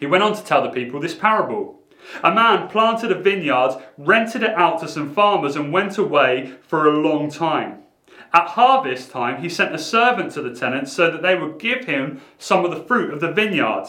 He 0.00 0.06
went 0.06 0.22
on 0.22 0.34
to 0.34 0.44
tell 0.44 0.62
the 0.62 0.70
people 0.70 1.00
this 1.00 1.14
parable. 1.14 1.80
A 2.24 2.34
man 2.34 2.68
planted 2.68 3.12
a 3.12 3.20
vineyard, 3.20 3.80
rented 3.96 4.42
it 4.42 4.54
out 4.54 4.80
to 4.80 4.88
some 4.88 5.14
farmers, 5.14 5.54
and 5.54 5.72
went 5.72 5.98
away 5.98 6.54
for 6.66 6.86
a 6.86 6.98
long 6.98 7.30
time. 7.30 7.81
At 8.32 8.48
harvest 8.48 9.10
time, 9.10 9.42
he 9.42 9.48
sent 9.48 9.74
a 9.74 9.78
servant 9.78 10.32
to 10.32 10.42
the 10.42 10.54
tenants 10.54 10.92
so 10.92 11.10
that 11.10 11.22
they 11.22 11.34
would 11.34 11.58
give 11.58 11.84
him 11.84 12.20
some 12.38 12.64
of 12.64 12.70
the 12.70 12.82
fruit 12.82 13.12
of 13.12 13.20
the 13.20 13.30
vineyard. 13.30 13.88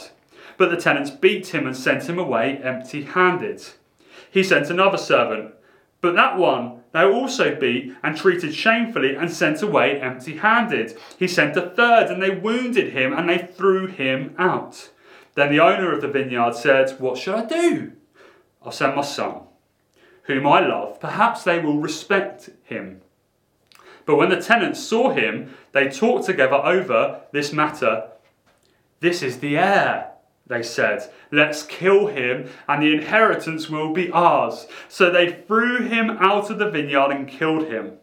But 0.57 0.69
the 0.69 0.77
tenants 0.77 1.11
beat 1.11 1.53
him 1.53 1.65
and 1.65 1.75
sent 1.75 2.09
him 2.09 2.19
away 2.19 2.59
empty 2.61 3.03
handed. 3.03 3.63
He 4.29 4.43
sent 4.43 4.69
another 4.69 4.97
servant, 4.97 5.53
but 6.01 6.15
that 6.15 6.37
one 6.37 6.83
they 6.91 7.03
also 7.03 7.55
beat 7.55 7.95
and 8.03 8.15
treated 8.15 8.53
shamefully 8.53 9.15
and 9.15 9.31
sent 9.31 9.61
away 9.61 9.99
empty 9.99 10.37
handed. 10.37 10.97
He 11.17 11.27
sent 11.27 11.57
a 11.57 11.69
third, 11.69 12.11
and 12.11 12.21
they 12.21 12.29
wounded 12.29 12.93
him 12.93 13.13
and 13.13 13.27
they 13.27 13.39
threw 13.39 13.87
him 13.87 14.35
out. 14.37 14.89
Then 15.35 15.51
the 15.51 15.59
owner 15.59 15.91
of 15.91 16.01
the 16.01 16.07
vineyard 16.07 16.55
said, 16.55 16.91
What 16.99 17.17
shall 17.17 17.37
I 17.37 17.45
do? 17.45 17.93
I'll 18.63 18.71
send 18.71 18.95
my 18.95 19.01
son, 19.01 19.41
whom 20.23 20.45
I 20.45 20.59
love. 20.59 20.99
Perhaps 20.99 21.43
they 21.43 21.59
will 21.59 21.79
respect 21.79 22.51
him. 22.63 23.01
But 24.05 24.15
when 24.17 24.29
the 24.29 24.41
tenants 24.41 24.79
saw 24.79 25.11
him, 25.11 25.53
they 25.71 25.89
talked 25.89 26.25
together 26.25 26.55
over 26.55 27.21
this 27.31 27.53
matter. 27.53 28.09
This 28.99 29.21
is 29.21 29.39
the 29.39 29.57
heir 29.57 30.13
they 30.45 30.63
said, 30.63 31.09
Let's 31.31 31.63
kill 31.63 32.07
him, 32.07 32.49
and 32.67 32.83
the 32.83 32.93
inheritance 32.93 33.69
will 33.69 33.93
be 33.93 34.11
ours. 34.11 34.67
So 34.89 35.09
they 35.09 35.31
threw 35.31 35.83
him 35.83 36.11
out 36.11 36.49
of 36.49 36.59
the 36.59 36.69
vineyard 36.69 37.11
and 37.11 37.27
killed 37.27 37.67
him. 37.67 37.93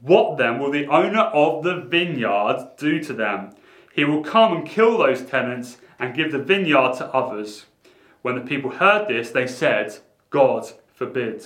What 0.00 0.38
then 0.38 0.58
will 0.58 0.70
the 0.70 0.86
owner 0.86 1.20
of 1.20 1.62
the 1.62 1.82
vineyard 1.82 2.70
do 2.78 3.02
to 3.04 3.12
them? 3.12 3.54
He 3.94 4.04
will 4.04 4.22
come 4.22 4.56
and 4.56 4.66
kill 4.66 4.98
those 4.98 5.22
tenants 5.22 5.76
and 5.98 6.14
give 6.14 6.32
the 6.32 6.38
vineyard 6.38 6.94
to 6.96 7.06
others. 7.14 7.66
When 8.22 8.36
the 8.36 8.40
people 8.40 8.70
heard 8.70 9.08
this, 9.08 9.30
they 9.30 9.46
said, 9.46 9.98
God 10.30 10.66
forbid. 10.94 11.44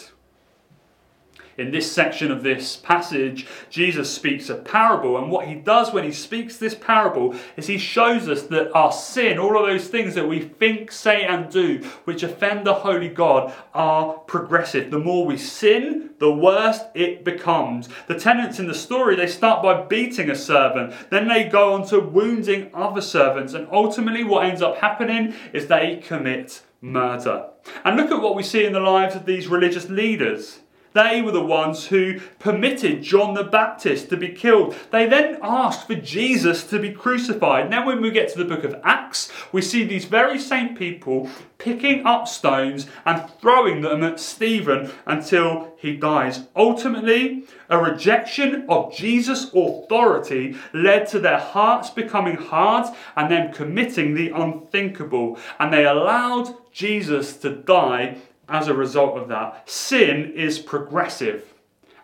In 1.57 1.71
this 1.71 1.91
section 1.91 2.31
of 2.31 2.43
this 2.43 2.77
passage, 2.77 3.47
Jesus 3.71 4.13
speaks 4.13 4.49
a 4.49 4.57
parable, 4.57 5.17
and 5.17 5.31
what 5.31 5.47
he 5.47 5.55
does 5.55 5.93
when 5.93 6.05
he 6.05 6.13
speaks 6.13 6.57
this 6.57 6.75
parable 6.75 7.35
is 7.57 7.67
he 7.67 7.79
shows 7.79 8.29
us 8.29 8.43
that 8.45 8.73
our 8.73 8.91
sin, 8.91 9.39
all 9.39 9.59
of 9.59 9.67
those 9.67 9.89
things 9.89 10.15
that 10.15 10.29
we 10.29 10.41
think, 10.41 10.91
say, 10.91 11.25
and 11.25 11.51
do 11.51 11.79
which 12.05 12.23
offend 12.23 12.67
the 12.67 12.75
holy 12.75 13.09
God, 13.09 13.53
are 13.73 14.15
progressive. 14.15 14.91
The 14.91 14.99
more 14.99 15.25
we 15.25 15.37
sin, 15.37 16.11
the 16.19 16.33
worse 16.33 16.81
it 16.95 17.25
becomes. 17.25 17.89
The 18.09 18.19
tenants 18.19 18.59
in 18.59 18.67
the 18.67 18.75
story, 18.75 19.15
they 19.15 19.27
start 19.27 19.63
by 19.63 19.83
beating 19.83 20.31
a 20.31 20.37
servant, 20.37 20.93
then 21.11 21.29
they 21.29 21.45
go 21.45 21.75
on 21.75 21.87
to 21.89 22.01
wounding 22.01 22.71
other 22.75 23.01
servants, 23.01 23.55
and 23.55 23.69
ultimately, 23.71 24.25
what 24.25 24.47
ends 24.47 24.63
up 24.63 24.79
happening 24.79 25.35
is 25.53 25.67
they 25.67 26.03
commit 26.05 26.63
murder. 26.81 27.47
And 27.85 27.97
look 27.97 28.11
at 28.11 28.21
what 28.21 28.35
we 28.37 28.43
see 28.43 28.65
in 28.65 28.73
the 28.73 28.81
lives 28.81 29.15
of 29.15 29.25
these 29.25 29.49
religious 29.49 29.89
leaders. 29.89 30.61
They 30.95 31.23
were 31.23 31.33
the 31.33 31.43
ones 31.43 31.87
who 31.87 32.21
permitted 32.39 33.03
John 33.03 33.35
the 33.35 33.43
Baptist 33.43 34.11
to 34.11 34.17
be 34.17 34.29
killed. 34.29 34.77
They 34.93 35.07
then 35.09 35.39
asked 35.43 35.89
for 35.89 35.97
Jesus 35.97 36.63
to 36.69 36.79
be 36.79 36.93
crucified. 36.93 37.69
Now, 37.69 37.85
when 37.85 38.01
we 38.01 38.13
get 38.13 38.29
to 38.29 38.39
the 38.39 38.45
book 38.45 38.63
of 38.63 38.81
Acts, 38.85 39.29
we 39.51 39.61
see 39.61 39.83
these 39.83 40.05
very 40.05 40.39
same 40.39 40.77
people 40.77 41.29
picking 41.59 42.07
up 42.07 42.29
stones 42.29 42.87
and 43.05 43.29
throwing 43.41 43.81
them 43.81 44.05
at 44.05 44.21
Stephen 44.21 44.93
until 45.05 45.75
he 45.79 45.97
dies. 45.97 46.47
Ultimately, 46.55 47.45
a 47.69 47.77
rejection 47.77 48.65
of 48.69 48.95
Jesus' 48.95 49.51
authority 49.53 50.57
led 50.73 51.09
to 51.09 51.19
their 51.19 51.39
hearts 51.39 51.91
becoming 51.91 52.37
hard 52.37 52.95
and 53.17 53.33
them 53.33 53.53
committing 53.53 54.15
the 54.15 54.31
unthinkable. 54.31 55.41
And 55.59 55.73
they 55.73 55.87
allowed 55.87 56.55
Jesus 56.73 57.37
to 57.39 57.51
die 57.51 58.19
as 58.49 58.69
a 58.69 58.75
result 58.75 59.17
of 59.17 59.29
that. 59.29 59.69
Sin 59.69 60.33
is 60.35 60.59
progressive 60.59 61.55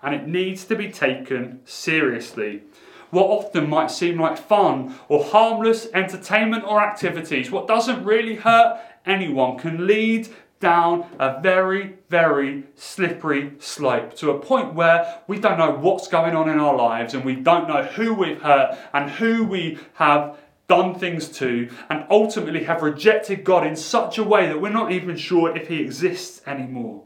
and 0.02 0.14
it 0.14 0.26
needs 0.26 0.64
to 0.64 0.76
be 0.76 0.90
taken 0.90 1.60
seriously. 1.64 2.62
What 3.10 3.26
often 3.26 3.68
might 3.68 3.90
seem 3.90 4.20
like 4.20 4.38
fun 4.38 4.94
or 5.08 5.24
harmless 5.24 5.88
entertainment 5.92 6.64
or 6.64 6.80
activities, 6.80 7.50
what 7.50 7.66
doesn't 7.66 8.04
really 8.04 8.36
hurt 8.36 8.80
anyone, 9.04 9.58
can 9.58 9.86
lead 9.86 10.28
down 10.60 11.06
a 11.18 11.40
very, 11.40 11.94
very 12.10 12.64
slippery 12.76 13.52
slope 13.58 14.14
to 14.14 14.30
a 14.30 14.38
point 14.38 14.74
where 14.74 15.20
we 15.26 15.38
don't 15.38 15.58
know 15.58 15.70
what's 15.70 16.06
going 16.06 16.36
on 16.36 16.48
in 16.48 16.60
our 16.60 16.76
lives 16.76 17.14
and 17.14 17.24
we 17.24 17.34
don't 17.34 17.66
know 17.66 17.82
who 17.82 18.14
we've 18.14 18.42
hurt 18.42 18.78
and 18.92 19.10
who 19.10 19.42
we 19.44 19.78
have 19.94 20.38
done 20.70 20.94
things 20.94 21.28
to, 21.28 21.68
and 21.90 22.06
ultimately 22.08 22.62
have 22.62 22.80
rejected 22.80 23.42
God 23.42 23.66
in 23.66 23.74
such 23.74 24.18
a 24.18 24.22
way 24.22 24.46
that 24.46 24.60
we're 24.60 24.70
not 24.70 24.92
even 24.92 25.16
sure 25.16 25.54
if 25.56 25.66
He 25.66 25.80
exists 25.80 26.40
anymore. 26.46 27.02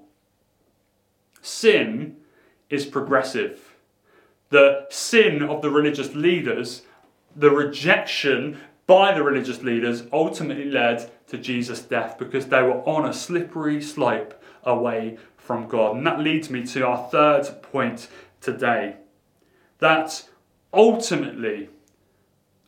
Sin 1.40 2.18
is 2.68 2.84
progressive. 2.84 3.74
The 4.50 4.86
sin 4.90 5.42
of 5.42 5.62
the 5.62 5.70
religious 5.70 6.14
leaders, 6.14 6.82
the 7.34 7.50
rejection 7.50 8.60
by 8.86 9.14
the 9.14 9.22
religious 9.22 9.62
leaders, 9.62 10.02
ultimately 10.12 10.70
led 10.70 11.10
to 11.28 11.38
Jesus' 11.38 11.80
death 11.80 12.18
because 12.18 12.48
they 12.48 12.60
were 12.60 12.82
on 12.86 13.08
a 13.08 13.14
slippery 13.14 13.80
slope 13.80 14.38
away 14.64 15.16
from 15.38 15.68
God. 15.68 15.96
And 15.96 16.06
that 16.06 16.20
leads 16.20 16.50
me 16.50 16.66
to 16.66 16.86
our 16.86 17.08
third 17.08 17.62
point 17.62 18.08
today 18.42 18.96
that 19.78 20.28
ultimately 20.70 21.70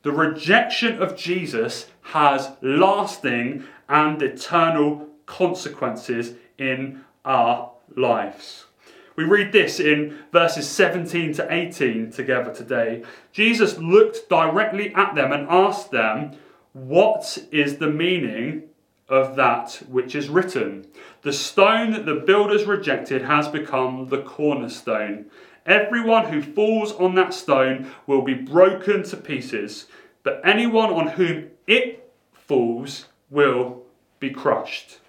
the 0.07 0.13
rejection 0.13 1.03
of 1.03 1.17
Jesus 1.17 1.91
has 2.13 2.53
lasting 2.63 3.65
and 3.89 4.23
eternal 4.23 5.09
consequences 5.27 6.35
in 6.59 7.05
our 7.25 7.73
lives. 7.97 8.67
We 9.17 9.25
read 9.25 9.51
this 9.51 9.81
in 9.81 10.17
verses 10.31 10.69
17 10.69 11.33
to 11.35 11.53
18 11.53 12.13
together 12.13 12.55
today. 12.55 13.03
Jesus 13.33 13.79
looked 13.79 14.29
directly 14.29 14.95
at 14.95 15.17
them 15.17 15.33
and 15.33 15.49
asked 15.49 15.91
them, 15.91 16.37
What 16.73 17.39
is 17.51 17.79
the 17.79 17.91
meaning 17.91 18.63
of 19.09 19.35
that 19.35 19.83
which 19.89 20.15
is 20.15 20.29
written? 20.29 20.87
The 21.23 21.33
stone 21.33 21.91
that 21.91 22.07
the 22.07 22.15
builders 22.15 22.65
rejected 22.65 23.23
has 23.23 23.49
become 23.49 24.07
the 24.09 24.23
cornerstone. 24.23 25.27
Everyone 25.67 26.33
who 26.33 26.41
falls 26.41 26.93
on 26.93 27.15
that 27.17 27.35
stone 27.35 27.91
will 28.07 28.23
be 28.23 28.35
broken 28.35 29.03
to 29.03 29.17
pieces, 29.17 29.87
but 30.23 30.41
anyone 30.45 30.91
on 30.91 31.09
whom 31.09 31.51
it 31.67 32.11
falls 32.33 33.07
will 33.31 33.83
be 34.21 34.31
crushed. 34.31 35.01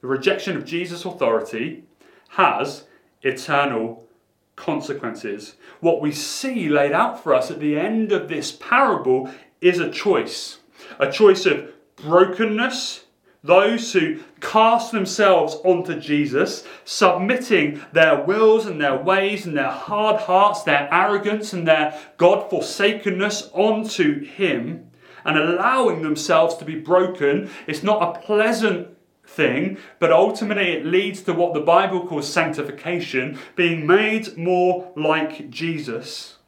The 0.00 0.06
rejection 0.08 0.56
of 0.56 0.64
Jesus' 0.64 1.04
authority 1.04 1.84
has 2.30 2.84
eternal 3.22 4.08
consequences. 4.56 5.54
What 5.80 6.00
we 6.00 6.10
see 6.10 6.68
laid 6.68 6.92
out 6.92 7.22
for 7.22 7.34
us 7.34 7.50
at 7.50 7.60
the 7.60 7.78
end 7.78 8.10
of 8.10 8.28
this 8.28 8.50
parable 8.50 9.30
is 9.60 9.78
a 9.78 9.90
choice 9.90 10.58
a 10.98 11.10
choice 11.10 11.46
of 11.46 11.72
brokenness 11.96 13.04
those 13.44 13.92
who 13.92 14.20
cast 14.40 14.92
themselves 14.92 15.56
onto 15.64 15.98
Jesus, 15.98 16.64
submitting 16.84 17.80
their 17.92 18.22
wills 18.22 18.66
and 18.66 18.80
their 18.80 18.96
ways 18.96 19.46
and 19.46 19.56
their 19.56 19.70
hard 19.70 20.20
hearts, 20.20 20.62
their 20.62 20.88
arrogance 20.92 21.52
and 21.52 21.66
their 21.66 21.98
God 22.18 22.48
forsakenness 22.48 23.50
onto 23.52 24.24
Him, 24.24 24.90
and 25.24 25.38
allowing 25.38 26.02
themselves 26.02 26.56
to 26.56 26.64
be 26.64 26.76
broken, 26.76 27.50
it's 27.66 27.82
not 27.82 28.02
a 28.02 28.20
pleasant 28.20 28.88
thing, 29.26 29.78
but 29.98 30.12
ultimately 30.12 30.72
it 30.72 30.86
leads 30.86 31.22
to 31.22 31.32
what 31.32 31.54
the 31.54 31.60
Bible 31.60 32.06
calls 32.06 32.32
sanctification, 32.32 33.38
being 33.56 33.86
made 33.86 34.36
more 34.36 34.92
like 34.96 35.50
Jesus, 35.50 36.38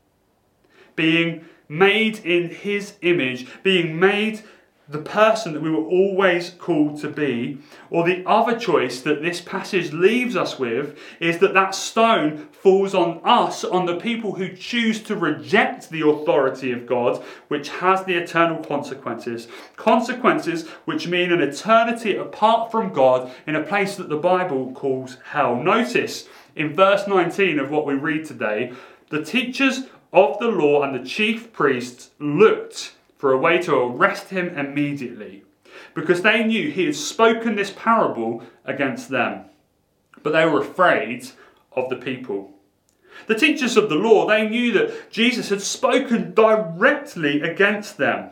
being 0.95 1.45
made 1.69 2.19
in 2.19 2.51
His 2.51 2.95
image, 3.03 3.49
being 3.65 3.99
made 3.99 4.43
the 4.87 4.99
person 4.99 5.55
that 5.55 5.63
we 5.63 5.71
were 5.71 5.85
always 5.85 6.51
called 6.51 7.01
to 7.01 7.09
be. 7.09 7.59
Or 7.89 8.05
the 8.05 8.23
other 8.27 8.59
choice 8.59 9.01
that 9.03 9.23
this 9.23 9.41
passage 9.41 9.93
leaves 9.93 10.37
us 10.37 10.59
with 10.59 10.99
is 11.21 11.39
that 11.39 11.55
that 11.55 11.75
stone 11.75 12.49
falls 12.53 12.95
on 12.95 13.21
us, 13.25 13.65
on 13.65 13.87
the 13.87 13.97
people 13.97 14.35
who 14.35 14.55
choose 14.55 15.03
to 15.05 15.17
reject 15.17 15.89
the 15.89 16.07
authority 16.07 16.71
of 16.71 16.87
God, 16.87 17.23
which 17.49 17.71
has 17.71 18.05
the 18.05 18.15
eternal 18.15 18.63
consequences. 18.63 19.49
Consequences 19.77 20.69
which 20.85 21.09
mean 21.09 21.33
an 21.33 21.41
eternity 21.41 22.17
apart 22.17 22.71
from 22.71 22.93
God 22.93 23.33
in 23.47 23.57
a 23.57 23.63
place 23.63 23.97
that 23.97 24.11
the 24.11 24.17
Bible 24.17 24.73
calls 24.73 25.17
hell. 25.25 25.57
Notice 25.57 26.29
in 26.55 26.75
verse 26.75 27.09
19 27.09 27.59
of 27.59 27.71
what 27.71 27.87
we 27.87 27.95
read 27.95 28.27
today, 28.27 28.73
the 29.09 29.25
teachers 29.25 29.85
of 30.13 30.39
the 30.39 30.49
law 30.49 30.83
and 30.83 30.95
the 30.95 31.09
chief 31.09 31.53
priests 31.53 32.11
looked 32.19 32.93
for 33.25 33.33
a 33.33 33.39
way 33.39 33.57
to 33.57 33.75
arrest 33.75 34.29
him 34.29 34.51
immediately. 34.51 35.45
because 35.95 36.21
they 36.21 36.45
knew 36.45 36.71
he 36.71 36.85
had 36.85 36.95
spoken 36.95 37.55
this 37.55 37.71
parable 37.71 38.43
against 38.67 39.09
them. 39.09 39.47
But 40.23 40.35
they 40.35 40.45
were 40.45 40.61
afraid 40.61 41.31
of 41.73 41.89
the 41.89 41.97
people. 41.97 42.53
The 43.27 43.35
teachers 43.35 43.79
of 43.79 43.89
the 43.89 43.95
law, 43.95 44.27
they 44.27 44.47
knew 44.47 44.73
that 44.73 45.11
Jesus 45.11 45.49
had 45.49 45.63
spoken 45.63 46.35
directly 46.35 47.41
against 47.41 47.97
them. 47.97 48.29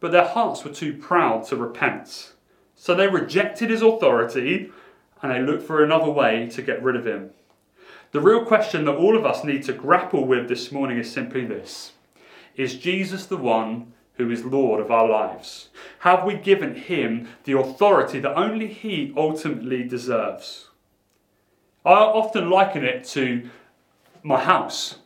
But 0.00 0.10
their 0.10 0.26
hearts 0.26 0.64
were 0.64 0.72
too 0.72 0.94
proud 0.96 1.44
to 1.48 1.56
repent. 1.56 2.32
So 2.74 2.94
they 2.94 3.08
rejected 3.08 3.68
his 3.68 3.82
authority 3.82 4.72
and 5.20 5.30
they 5.30 5.42
looked 5.42 5.66
for 5.66 5.84
another 5.84 6.10
way 6.10 6.48
to 6.54 6.62
get 6.62 6.82
rid 6.82 6.96
of 6.96 7.06
him. 7.06 7.32
The 8.12 8.22
real 8.22 8.46
question 8.46 8.86
that 8.86 8.96
all 8.96 9.18
of 9.18 9.26
us 9.26 9.44
need 9.44 9.64
to 9.64 9.74
grapple 9.74 10.26
with 10.26 10.48
this 10.48 10.72
morning 10.72 10.96
is 10.96 11.12
simply 11.12 11.44
this 11.44 11.92
Is 12.56 12.74
Jesus 12.74 13.26
the 13.26 13.36
one 13.36 13.92
who 14.14 14.30
is 14.30 14.44
Lord 14.44 14.80
of 14.80 14.90
our 14.90 15.08
lives? 15.08 15.68
Have 16.00 16.24
we 16.24 16.34
given 16.34 16.74
him 16.74 17.28
the 17.44 17.58
authority 17.58 18.20
that 18.20 18.36
only 18.36 18.66
he 18.68 19.12
ultimately 19.16 19.82
deserves? 19.84 20.68
I 21.84 21.94
often 21.94 22.50
liken 22.50 22.84
it 22.84 23.04
to 23.08 23.48
my 24.22 24.40
house. 24.40 24.96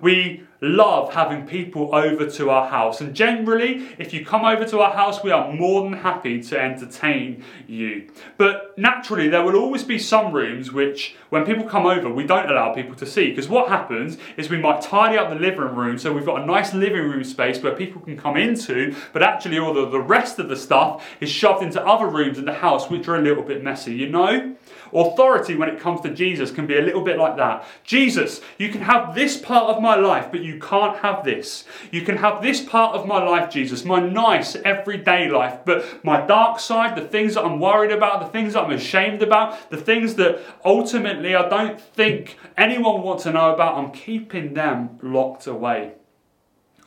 We 0.00 0.44
love 0.60 1.12
having 1.12 1.44
people 1.44 1.92
over 1.92 2.24
to 2.24 2.48
our 2.48 2.68
house, 2.68 3.00
and 3.00 3.14
generally, 3.14 3.88
if 3.98 4.14
you 4.14 4.24
come 4.24 4.44
over 4.44 4.64
to 4.64 4.80
our 4.80 4.92
house, 4.92 5.22
we 5.22 5.32
are 5.32 5.52
more 5.52 5.82
than 5.82 5.92
happy 5.92 6.40
to 6.40 6.60
entertain 6.60 7.44
you. 7.66 8.08
But 8.38 8.78
naturally, 8.78 9.28
there 9.28 9.42
will 9.42 9.56
always 9.56 9.82
be 9.82 9.98
some 9.98 10.32
rooms 10.32 10.72
which, 10.72 11.16
when 11.30 11.44
people 11.44 11.64
come 11.64 11.84
over, 11.84 12.08
we 12.08 12.24
don't 12.24 12.48
allow 12.48 12.72
people 12.72 12.94
to 12.96 13.06
see. 13.06 13.30
Because 13.30 13.48
what 13.48 13.68
happens 13.68 14.18
is 14.36 14.48
we 14.48 14.58
might 14.58 14.80
tidy 14.80 15.18
up 15.18 15.30
the 15.30 15.34
living 15.34 15.74
room 15.74 15.98
so 15.98 16.12
we've 16.12 16.24
got 16.24 16.42
a 16.42 16.46
nice 16.46 16.72
living 16.72 17.02
room 17.02 17.24
space 17.24 17.60
where 17.60 17.74
people 17.74 18.00
can 18.00 18.16
come 18.16 18.36
into, 18.36 18.94
but 19.12 19.22
actually, 19.22 19.58
all 19.58 19.74
the, 19.74 19.88
the 19.88 20.00
rest 20.00 20.38
of 20.38 20.48
the 20.48 20.56
stuff 20.56 21.04
is 21.20 21.28
shoved 21.28 21.62
into 21.62 21.84
other 21.84 22.06
rooms 22.06 22.38
in 22.38 22.44
the 22.44 22.54
house 22.54 22.88
which 22.88 23.08
are 23.08 23.16
a 23.16 23.22
little 23.22 23.42
bit 23.42 23.64
messy, 23.64 23.94
you 23.94 24.08
know? 24.08 24.54
Authority, 24.92 25.54
when 25.54 25.68
it 25.68 25.80
comes 25.80 26.00
to 26.02 26.10
Jesus, 26.10 26.50
can 26.50 26.66
be 26.66 26.76
a 26.76 26.82
little 26.82 27.02
bit 27.02 27.18
like 27.18 27.36
that. 27.36 27.64
Jesus, 27.84 28.40
you 28.58 28.68
can 28.68 28.82
have 28.82 29.14
this 29.14 29.36
part 29.38 29.74
of 29.74 29.82
my 29.82 29.94
life, 29.94 30.28
but 30.30 30.42
you 30.42 30.58
can't 30.58 30.98
have 30.98 31.24
this. 31.24 31.64
You 31.90 32.02
can 32.02 32.18
have 32.18 32.42
this 32.42 32.60
part 32.60 32.94
of 32.94 33.06
my 33.06 33.22
life, 33.22 33.50
Jesus, 33.50 33.84
my 33.84 34.00
nice 34.00 34.54
everyday 34.56 35.30
life, 35.30 35.60
but 35.64 36.04
my 36.04 36.24
dark 36.26 36.60
side, 36.60 36.96
the 36.96 37.08
things 37.08 37.34
that 37.34 37.44
I'm 37.44 37.58
worried 37.58 37.92
about, 37.92 38.20
the 38.20 38.28
things 38.28 38.52
that 38.52 38.64
I'm 38.64 38.72
ashamed 38.72 39.22
about, 39.22 39.70
the 39.70 39.76
things 39.76 40.14
that 40.16 40.40
ultimately 40.64 41.34
I 41.34 41.48
don't 41.48 41.80
think 41.80 42.38
anyone 42.56 43.02
wants 43.02 43.22
to 43.24 43.32
know 43.32 43.54
about, 43.54 43.76
I'm 43.76 43.92
keeping 43.92 44.54
them 44.54 44.98
locked 45.02 45.46
away. 45.46 45.92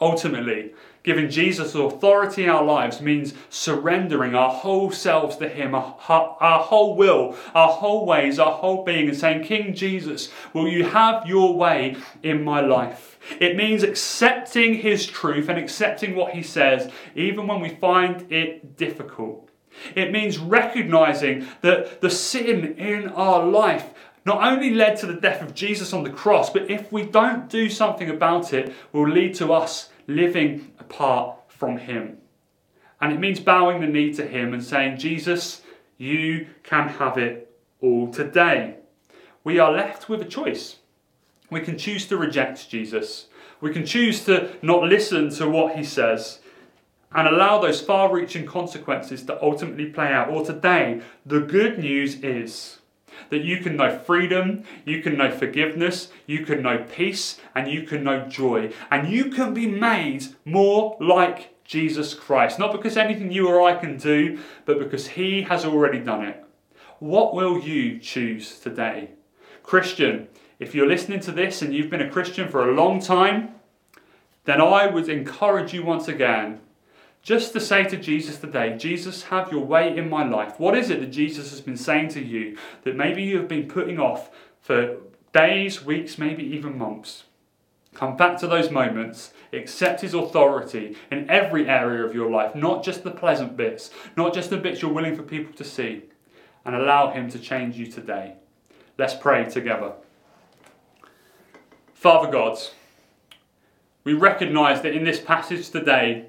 Ultimately, 0.01 0.73
Giving 1.05 1.29
Jesus 1.29 1.75
authority 1.75 2.45
in 2.45 2.49
our 2.49 2.63
lives 2.63 2.99
means 2.99 3.35
surrendering 3.51 4.33
our 4.33 4.49
whole 4.49 4.89
selves 4.89 5.37
to 5.37 5.47
Him, 5.47 5.75
our, 5.75 5.93
whole 5.99 6.95
will, 6.95 7.37
our 7.53 7.67
whole 7.67 8.07
ways, 8.07 8.39
our 8.39 8.53
whole 8.53 8.83
being, 8.83 9.07
and 9.07 9.15
saying, 9.15 9.43
King 9.43 9.75
Jesus, 9.75 10.31
will 10.51 10.67
you 10.67 10.83
have 10.83 11.27
your 11.27 11.55
way 11.55 11.95
in 12.23 12.43
my 12.43 12.59
life? 12.59 13.19
It 13.39 13.55
means 13.55 13.83
accepting 13.83 14.73
His 14.73 15.05
truth 15.05 15.47
and 15.47 15.59
accepting 15.59 16.15
what 16.15 16.33
He 16.33 16.41
says, 16.41 16.91
even 17.13 17.45
when 17.45 17.61
we 17.61 17.69
find 17.69 18.31
it 18.31 18.75
difficult. 18.75 19.47
It 19.95 20.11
means 20.11 20.39
recognizing 20.39 21.45
that 21.61 22.01
the 22.01 22.09
sin 22.09 22.79
in 22.79 23.09
our 23.09 23.45
life 23.45 23.93
not 24.25 24.41
only 24.41 24.71
led 24.71 24.97
to 24.97 25.05
the 25.05 25.13
death 25.13 25.43
of 25.43 25.53
Jesus 25.53 25.93
on 25.93 26.03
the 26.03 26.09
cross, 26.09 26.49
but 26.49 26.71
if 26.71 26.91
we 26.91 27.03
don't 27.03 27.47
do 27.47 27.69
something 27.69 28.09
about 28.09 28.53
it, 28.53 28.73
will 28.91 29.07
lead 29.07 29.35
to 29.35 29.53
us 29.53 29.91
living 30.07 30.71
apart 30.79 31.37
from 31.47 31.77
Him. 31.77 32.17
And 33.01 33.11
it 33.11 33.19
means 33.19 33.39
bowing 33.39 33.81
the 33.81 33.87
knee 33.87 34.13
to 34.13 34.25
Him 34.25 34.53
and 34.53 34.63
saying, 34.63 34.97
Jesus, 34.97 35.61
you 35.97 36.47
can 36.63 36.89
have 36.89 37.17
it 37.17 37.51
all 37.81 38.11
today. 38.11 38.75
We 39.43 39.59
are 39.59 39.71
left 39.71 40.09
with 40.09 40.21
a 40.21 40.25
choice. 40.25 40.77
We 41.49 41.61
can 41.61 41.77
choose 41.77 42.07
to 42.07 42.17
reject 42.17 42.69
Jesus. 42.69 43.27
We 43.61 43.71
can 43.71 43.85
choose 43.85 44.25
to 44.25 44.55
not 44.61 44.83
listen 44.83 45.29
to 45.31 45.49
what 45.49 45.75
He 45.75 45.83
says 45.83 46.39
and 47.13 47.27
allow 47.27 47.59
those 47.59 47.79
far 47.79 48.13
reaching 48.13 48.45
consequences 48.45 49.23
to 49.23 49.41
ultimately 49.41 49.85
play 49.85 50.07
out. 50.07 50.29
Or 50.29 50.43
today, 50.43 51.01
the 51.25 51.39
good 51.39 51.79
news 51.79 52.15
is 52.21 52.79
that 53.29 53.43
you 53.43 53.57
can 53.57 53.75
know 53.75 53.97
freedom, 53.97 54.63
you 54.85 55.01
can 55.01 55.17
know 55.17 55.31
forgiveness, 55.31 56.09
you 56.25 56.45
can 56.45 56.61
know 56.61 56.85
peace, 56.93 57.39
and 57.53 57.69
you 57.69 57.83
can 57.83 58.03
know 58.03 58.27
joy. 58.27 58.71
And 58.91 59.11
you 59.11 59.25
can 59.29 59.53
be 59.53 59.67
made 59.67 60.27
more 60.45 60.97
like 60.99 61.63
Jesus 61.65 62.13
Christ. 62.13 62.59
Not 62.59 62.71
because 62.71 62.97
anything 62.97 63.31
you 63.31 63.47
or 63.47 63.61
I 63.61 63.75
can 63.75 63.97
do, 63.97 64.39
but 64.65 64.79
because 64.79 65.07
He 65.09 65.43
has 65.43 65.65
already 65.65 65.99
done 65.99 66.25
it. 66.25 66.43
What 66.99 67.33
will 67.33 67.59
you 67.59 67.99
choose 67.99 68.59
today? 68.59 69.11
Christian, 69.63 70.27
if 70.59 70.73
you're 70.73 70.87
listening 70.87 71.19
to 71.21 71.31
this 71.31 71.61
and 71.61 71.73
you've 71.73 71.89
been 71.89 72.01
a 72.01 72.09
Christian 72.09 72.47
for 72.47 72.69
a 72.69 72.73
long 72.73 73.01
time, 73.01 73.55
then 74.45 74.61
I 74.61 74.87
would 74.87 75.09
encourage 75.09 75.73
you 75.73 75.83
once 75.83 76.07
again 76.07 76.61
just 77.25 77.53
to 77.53 77.59
say 77.59 77.83
to 77.83 77.97
Jesus 77.97 78.37
today, 78.37 78.77
Jesus, 78.77 79.23
have 79.23 79.51
your 79.51 79.65
way 79.65 79.97
in 79.97 80.07
my 80.11 80.23
life. 80.23 80.59
What 80.59 80.77
is 80.77 80.91
it 80.91 80.99
that 80.99 81.07
Jesus 81.07 81.49
has 81.49 81.59
been 81.59 81.75
saying 81.75 82.09
to 82.09 82.23
you 82.23 82.55
that 82.83 82.95
maybe 82.95 83.23
you 83.23 83.37
have 83.37 83.47
been 83.47 83.67
putting 83.67 83.99
off 83.99 84.29
for 84.61 84.97
days, 85.33 85.83
weeks, 85.83 86.19
maybe 86.19 86.43
even 86.43 86.77
months? 86.77 87.23
Come 87.95 88.15
back 88.15 88.37
to 88.41 88.47
those 88.47 88.69
moments, 88.69 89.33
accept 89.51 90.01
His 90.01 90.13
authority 90.13 90.97
in 91.09 91.27
every 91.27 91.67
area 91.67 92.05
of 92.05 92.13
your 92.13 92.29
life, 92.29 92.53
not 92.53 92.83
just 92.83 93.03
the 93.03 93.09
pleasant 93.09 93.57
bits, 93.57 93.89
not 94.15 94.31
just 94.31 94.51
the 94.51 94.57
bits 94.57 94.83
you're 94.83 94.93
willing 94.93 95.15
for 95.15 95.23
people 95.23 95.53
to 95.55 95.63
see, 95.63 96.03
and 96.63 96.75
allow 96.75 97.09
Him 97.09 97.27
to 97.31 97.39
change 97.39 97.75
you 97.75 97.87
today. 97.87 98.35
Let's 98.99 99.15
pray 99.15 99.45
together. 99.45 99.93
Father 101.95 102.31
God, 102.31 102.59
we 104.03 104.13
recognize 104.13 104.83
that 104.83 104.93
in 104.93 105.05
this 105.05 105.19
passage 105.19 105.71
today, 105.71 106.27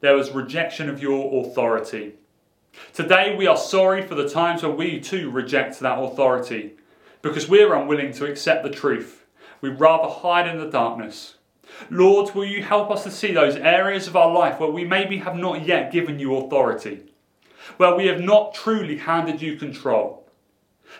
there 0.00 0.14
was 0.14 0.30
rejection 0.30 0.88
of 0.88 1.02
your 1.02 1.44
authority. 1.44 2.14
Today, 2.92 3.34
we 3.36 3.46
are 3.46 3.56
sorry 3.56 4.02
for 4.02 4.14
the 4.14 4.28
times 4.28 4.62
where 4.62 4.72
we 4.72 5.00
too 5.00 5.30
reject 5.30 5.80
that 5.80 5.98
authority 5.98 6.72
because 7.22 7.48
we're 7.48 7.74
unwilling 7.74 8.12
to 8.14 8.26
accept 8.26 8.62
the 8.62 8.70
truth. 8.70 9.26
We'd 9.60 9.80
rather 9.80 10.08
hide 10.08 10.48
in 10.48 10.58
the 10.58 10.70
darkness. 10.70 11.34
Lord, 11.90 12.34
will 12.34 12.44
you 12.44 12.62
help 12.62 12.90
us 12.90 13.04
to 13.04 13.10
see 13.10 13.32
those 13.32 13.56
areas 13.56 14.06
of 14.06 14.16
our 14.16 14.32
life 14.32 14.58
where 14.58 14.70
we 14.70 14.84
maybe 14.84 15.18
have 15.18 15.36
not 15.36 15.66
yet 15.66 15.92
given 15.92 16.18
you 16.18 16.36
authority, 16.36 17.02
where 17.76 17.94
we 17.94 18.06
have 18.06 18.20
not 18.20 18.54
truly 18.54 18.96
handed 18.96 19.42
you 19.42 19.56
control? 19.56 20.26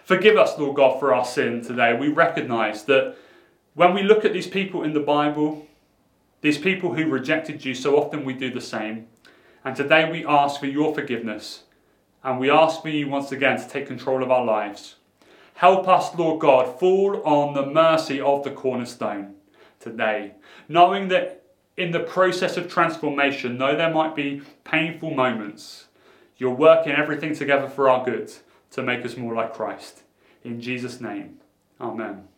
Forgive 0.05 0.37
us, 0.37 0.57
Lord 0.59 0.77
God, 0.77 1.01
for 1.01 1.13
our 1.13 1.25
sin 1.25 1.63
today. 1.63 1.95
We 1.95 2.09
recognize 2.09 2.85
that 2.85 3.17
when 3.75 3.95
we 3.95 4.03
look 4.03 4.25
at 4.25 4.33
these 4.33 4.47
people 4.47 4.83
in 4.83 4.93
the 4.93 5.01
Bible, 5.01 5.67
these 6.41 6.59
people 6.59 6.95
who 6.95 7.07
rejected 7.07 7.65
you, 7.65 7.75
so 7.75 7.97
often 7.97 8.25
we 8.25 8.33
do 8.33 8.51
the 8.51 8.61
same. 8.61 9.07
And 9.65 9.77
today 9.77 10.11
we 10.11 10.25
ask 10.25 10.59
for 10.61 10.67
your 10.67 10.95
forgiveness. 10.95 11.65
And 12.23 12.39
we 12.39 12.51
ask 12.51 12.83
for 12.83 12.89
you 12.89 13.09
once 13.09 13.33
again 13.33 13.59
to 13.59 13.69
take 13.69 13.87
control 13.87 14.23
of 14.23 14.31
our 14.31 14.45
lives. 14.45 14.97
Help 15.55 15.87
us, 15.89 16.15
Lord 16.15 16.41
God, 16.41 16.79
fall 16.81 17.23
on 17.25 17.55
the 17.55 17.67
mercy 17.67 18.21
of 18.21 18.45
the 18.45 18.51
cornerstone 18.51 19.35
today, 19.79 20.33
knowing 20.69 21.09
that 21.09 21.43
in 21.77 21.91
the 21.91 22.01
process 22.01 22.57
of 22.57 22.69
transformation, 22.69 23.59
though 23.59 23.77
there 23.77 23.93
might 23.93 24.17
be 24.17 24.43
painful 24.65 25.11
moments, 25.11 25.87
you're 26.37 26.51
working 26.51 26.93
everything 26.93 27.35
together 27.35 27.69
for 27.69 27.89
our 27.89 28.05
good 28.05 28.33
to 28.71 28.83
make 28.83 29.05
us 29.05 29.17
more 29.17 29.35
like 29.35 29.55
Christ. 29.55 30.03
In 30.43 30.61
Jesus' 30.61 31.01
name, 31.01 31.41
Amen. 31.81 32.30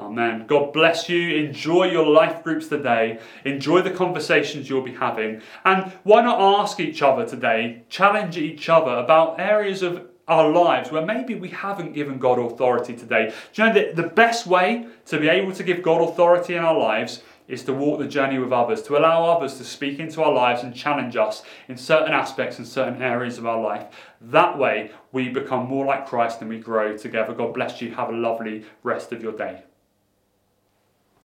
Amen. 0.00 0.46
God 0.48 0.72
bless 0.72 1.08
you. 1.08 1.36
Enjoy 1.36 1.84
your 1.84 2.06
life 2.06 2.42
groups 2.42 2.66
today. 2.66 3.20
Enjoy 3.44 3.80
the 3.80 3.92
conversations 3.92 4.68
you'll 4.68 4.82
be 4.82 4.94
having. 4.94 5.40
And 5.64 5.92
why 6.02 6.22
not 6.22 6.40
ask 6.40 6.80
each 6.80 7.00
other 7.00 7.24
today, 7.24 7.84
challenge 7.88 8.36
each 8.36 8.68
other 8.68 8.90
about 8.90 9.38
areas 9.38 9.82
of 9.82 10.08
our 10.26 10.50
lives 10.50 10.90
where 10.90 11.04
maybe 11.04 11.34
we 11.34 11.50
haven't 11.50 11.92
given 11.92 12.18
God 12.18 12.38
authority 12.38 12.96
today. 12.96 13.32
Do 13.52 13.62
you 13.62 13.68
know 13.68 13.74
that 13.74 13.94
the 13.94 14.08
best 14.08 14.46
way 14.46 14.88
to 15.06 15.20
be 15.20 15.28
able 15.28 15.52
to 15.52 15.62
give 15.62 15.82
God 15.82 16.00
authority 16.00 16.54
in 16.54 16.64
our 16.64 16.76
lives 16.76 17.22
is 17.46 17.62
to 17.64 17.74
walk 17.74 17.98
the 17.98 18.08
journey 18.08 18.38
with 18.38 18.52
others, 18.52 18.82
to 18.82 18.96
allow 18.96 19.26
others 19.26 19.58
to 19.58 19.64
speak 19.64 19.98
into 19.98 20.22
our 20.22 20.32
lives 20.32 20.62
and 20.62 20.74
challenge 20.74 21.14
us 21.14 21.42
in 21.68 21.76
certain 21.76 22.12
aspects 22.12 22.58
and 22.58 22.66
certain 22.66 23.02
areas 23.02 23.36
of 23.36 23.46
our 23.46 23.60
life. 23.60 23.86
That 24.20 24.58
way, 24.58 24.92
we 25.12 25.28
become 25.28 25.68
more 25.68 25.84
like 25.84 26.06
Christ 26.06 26.40
and 26.40 26.48
we 26.48 26.58
grow 26.58 26.96
together. 26.96 27.34
God 27.34 27.52
bless 27.52 27.82
you. 27.82 27.94
Have 27.94 28.08
a 28.08 28.12
lovely 28.12 28.64
rest 28.82 29.12
of 29.12 29.22
your 29.22 29.32
day. 29.32 29.62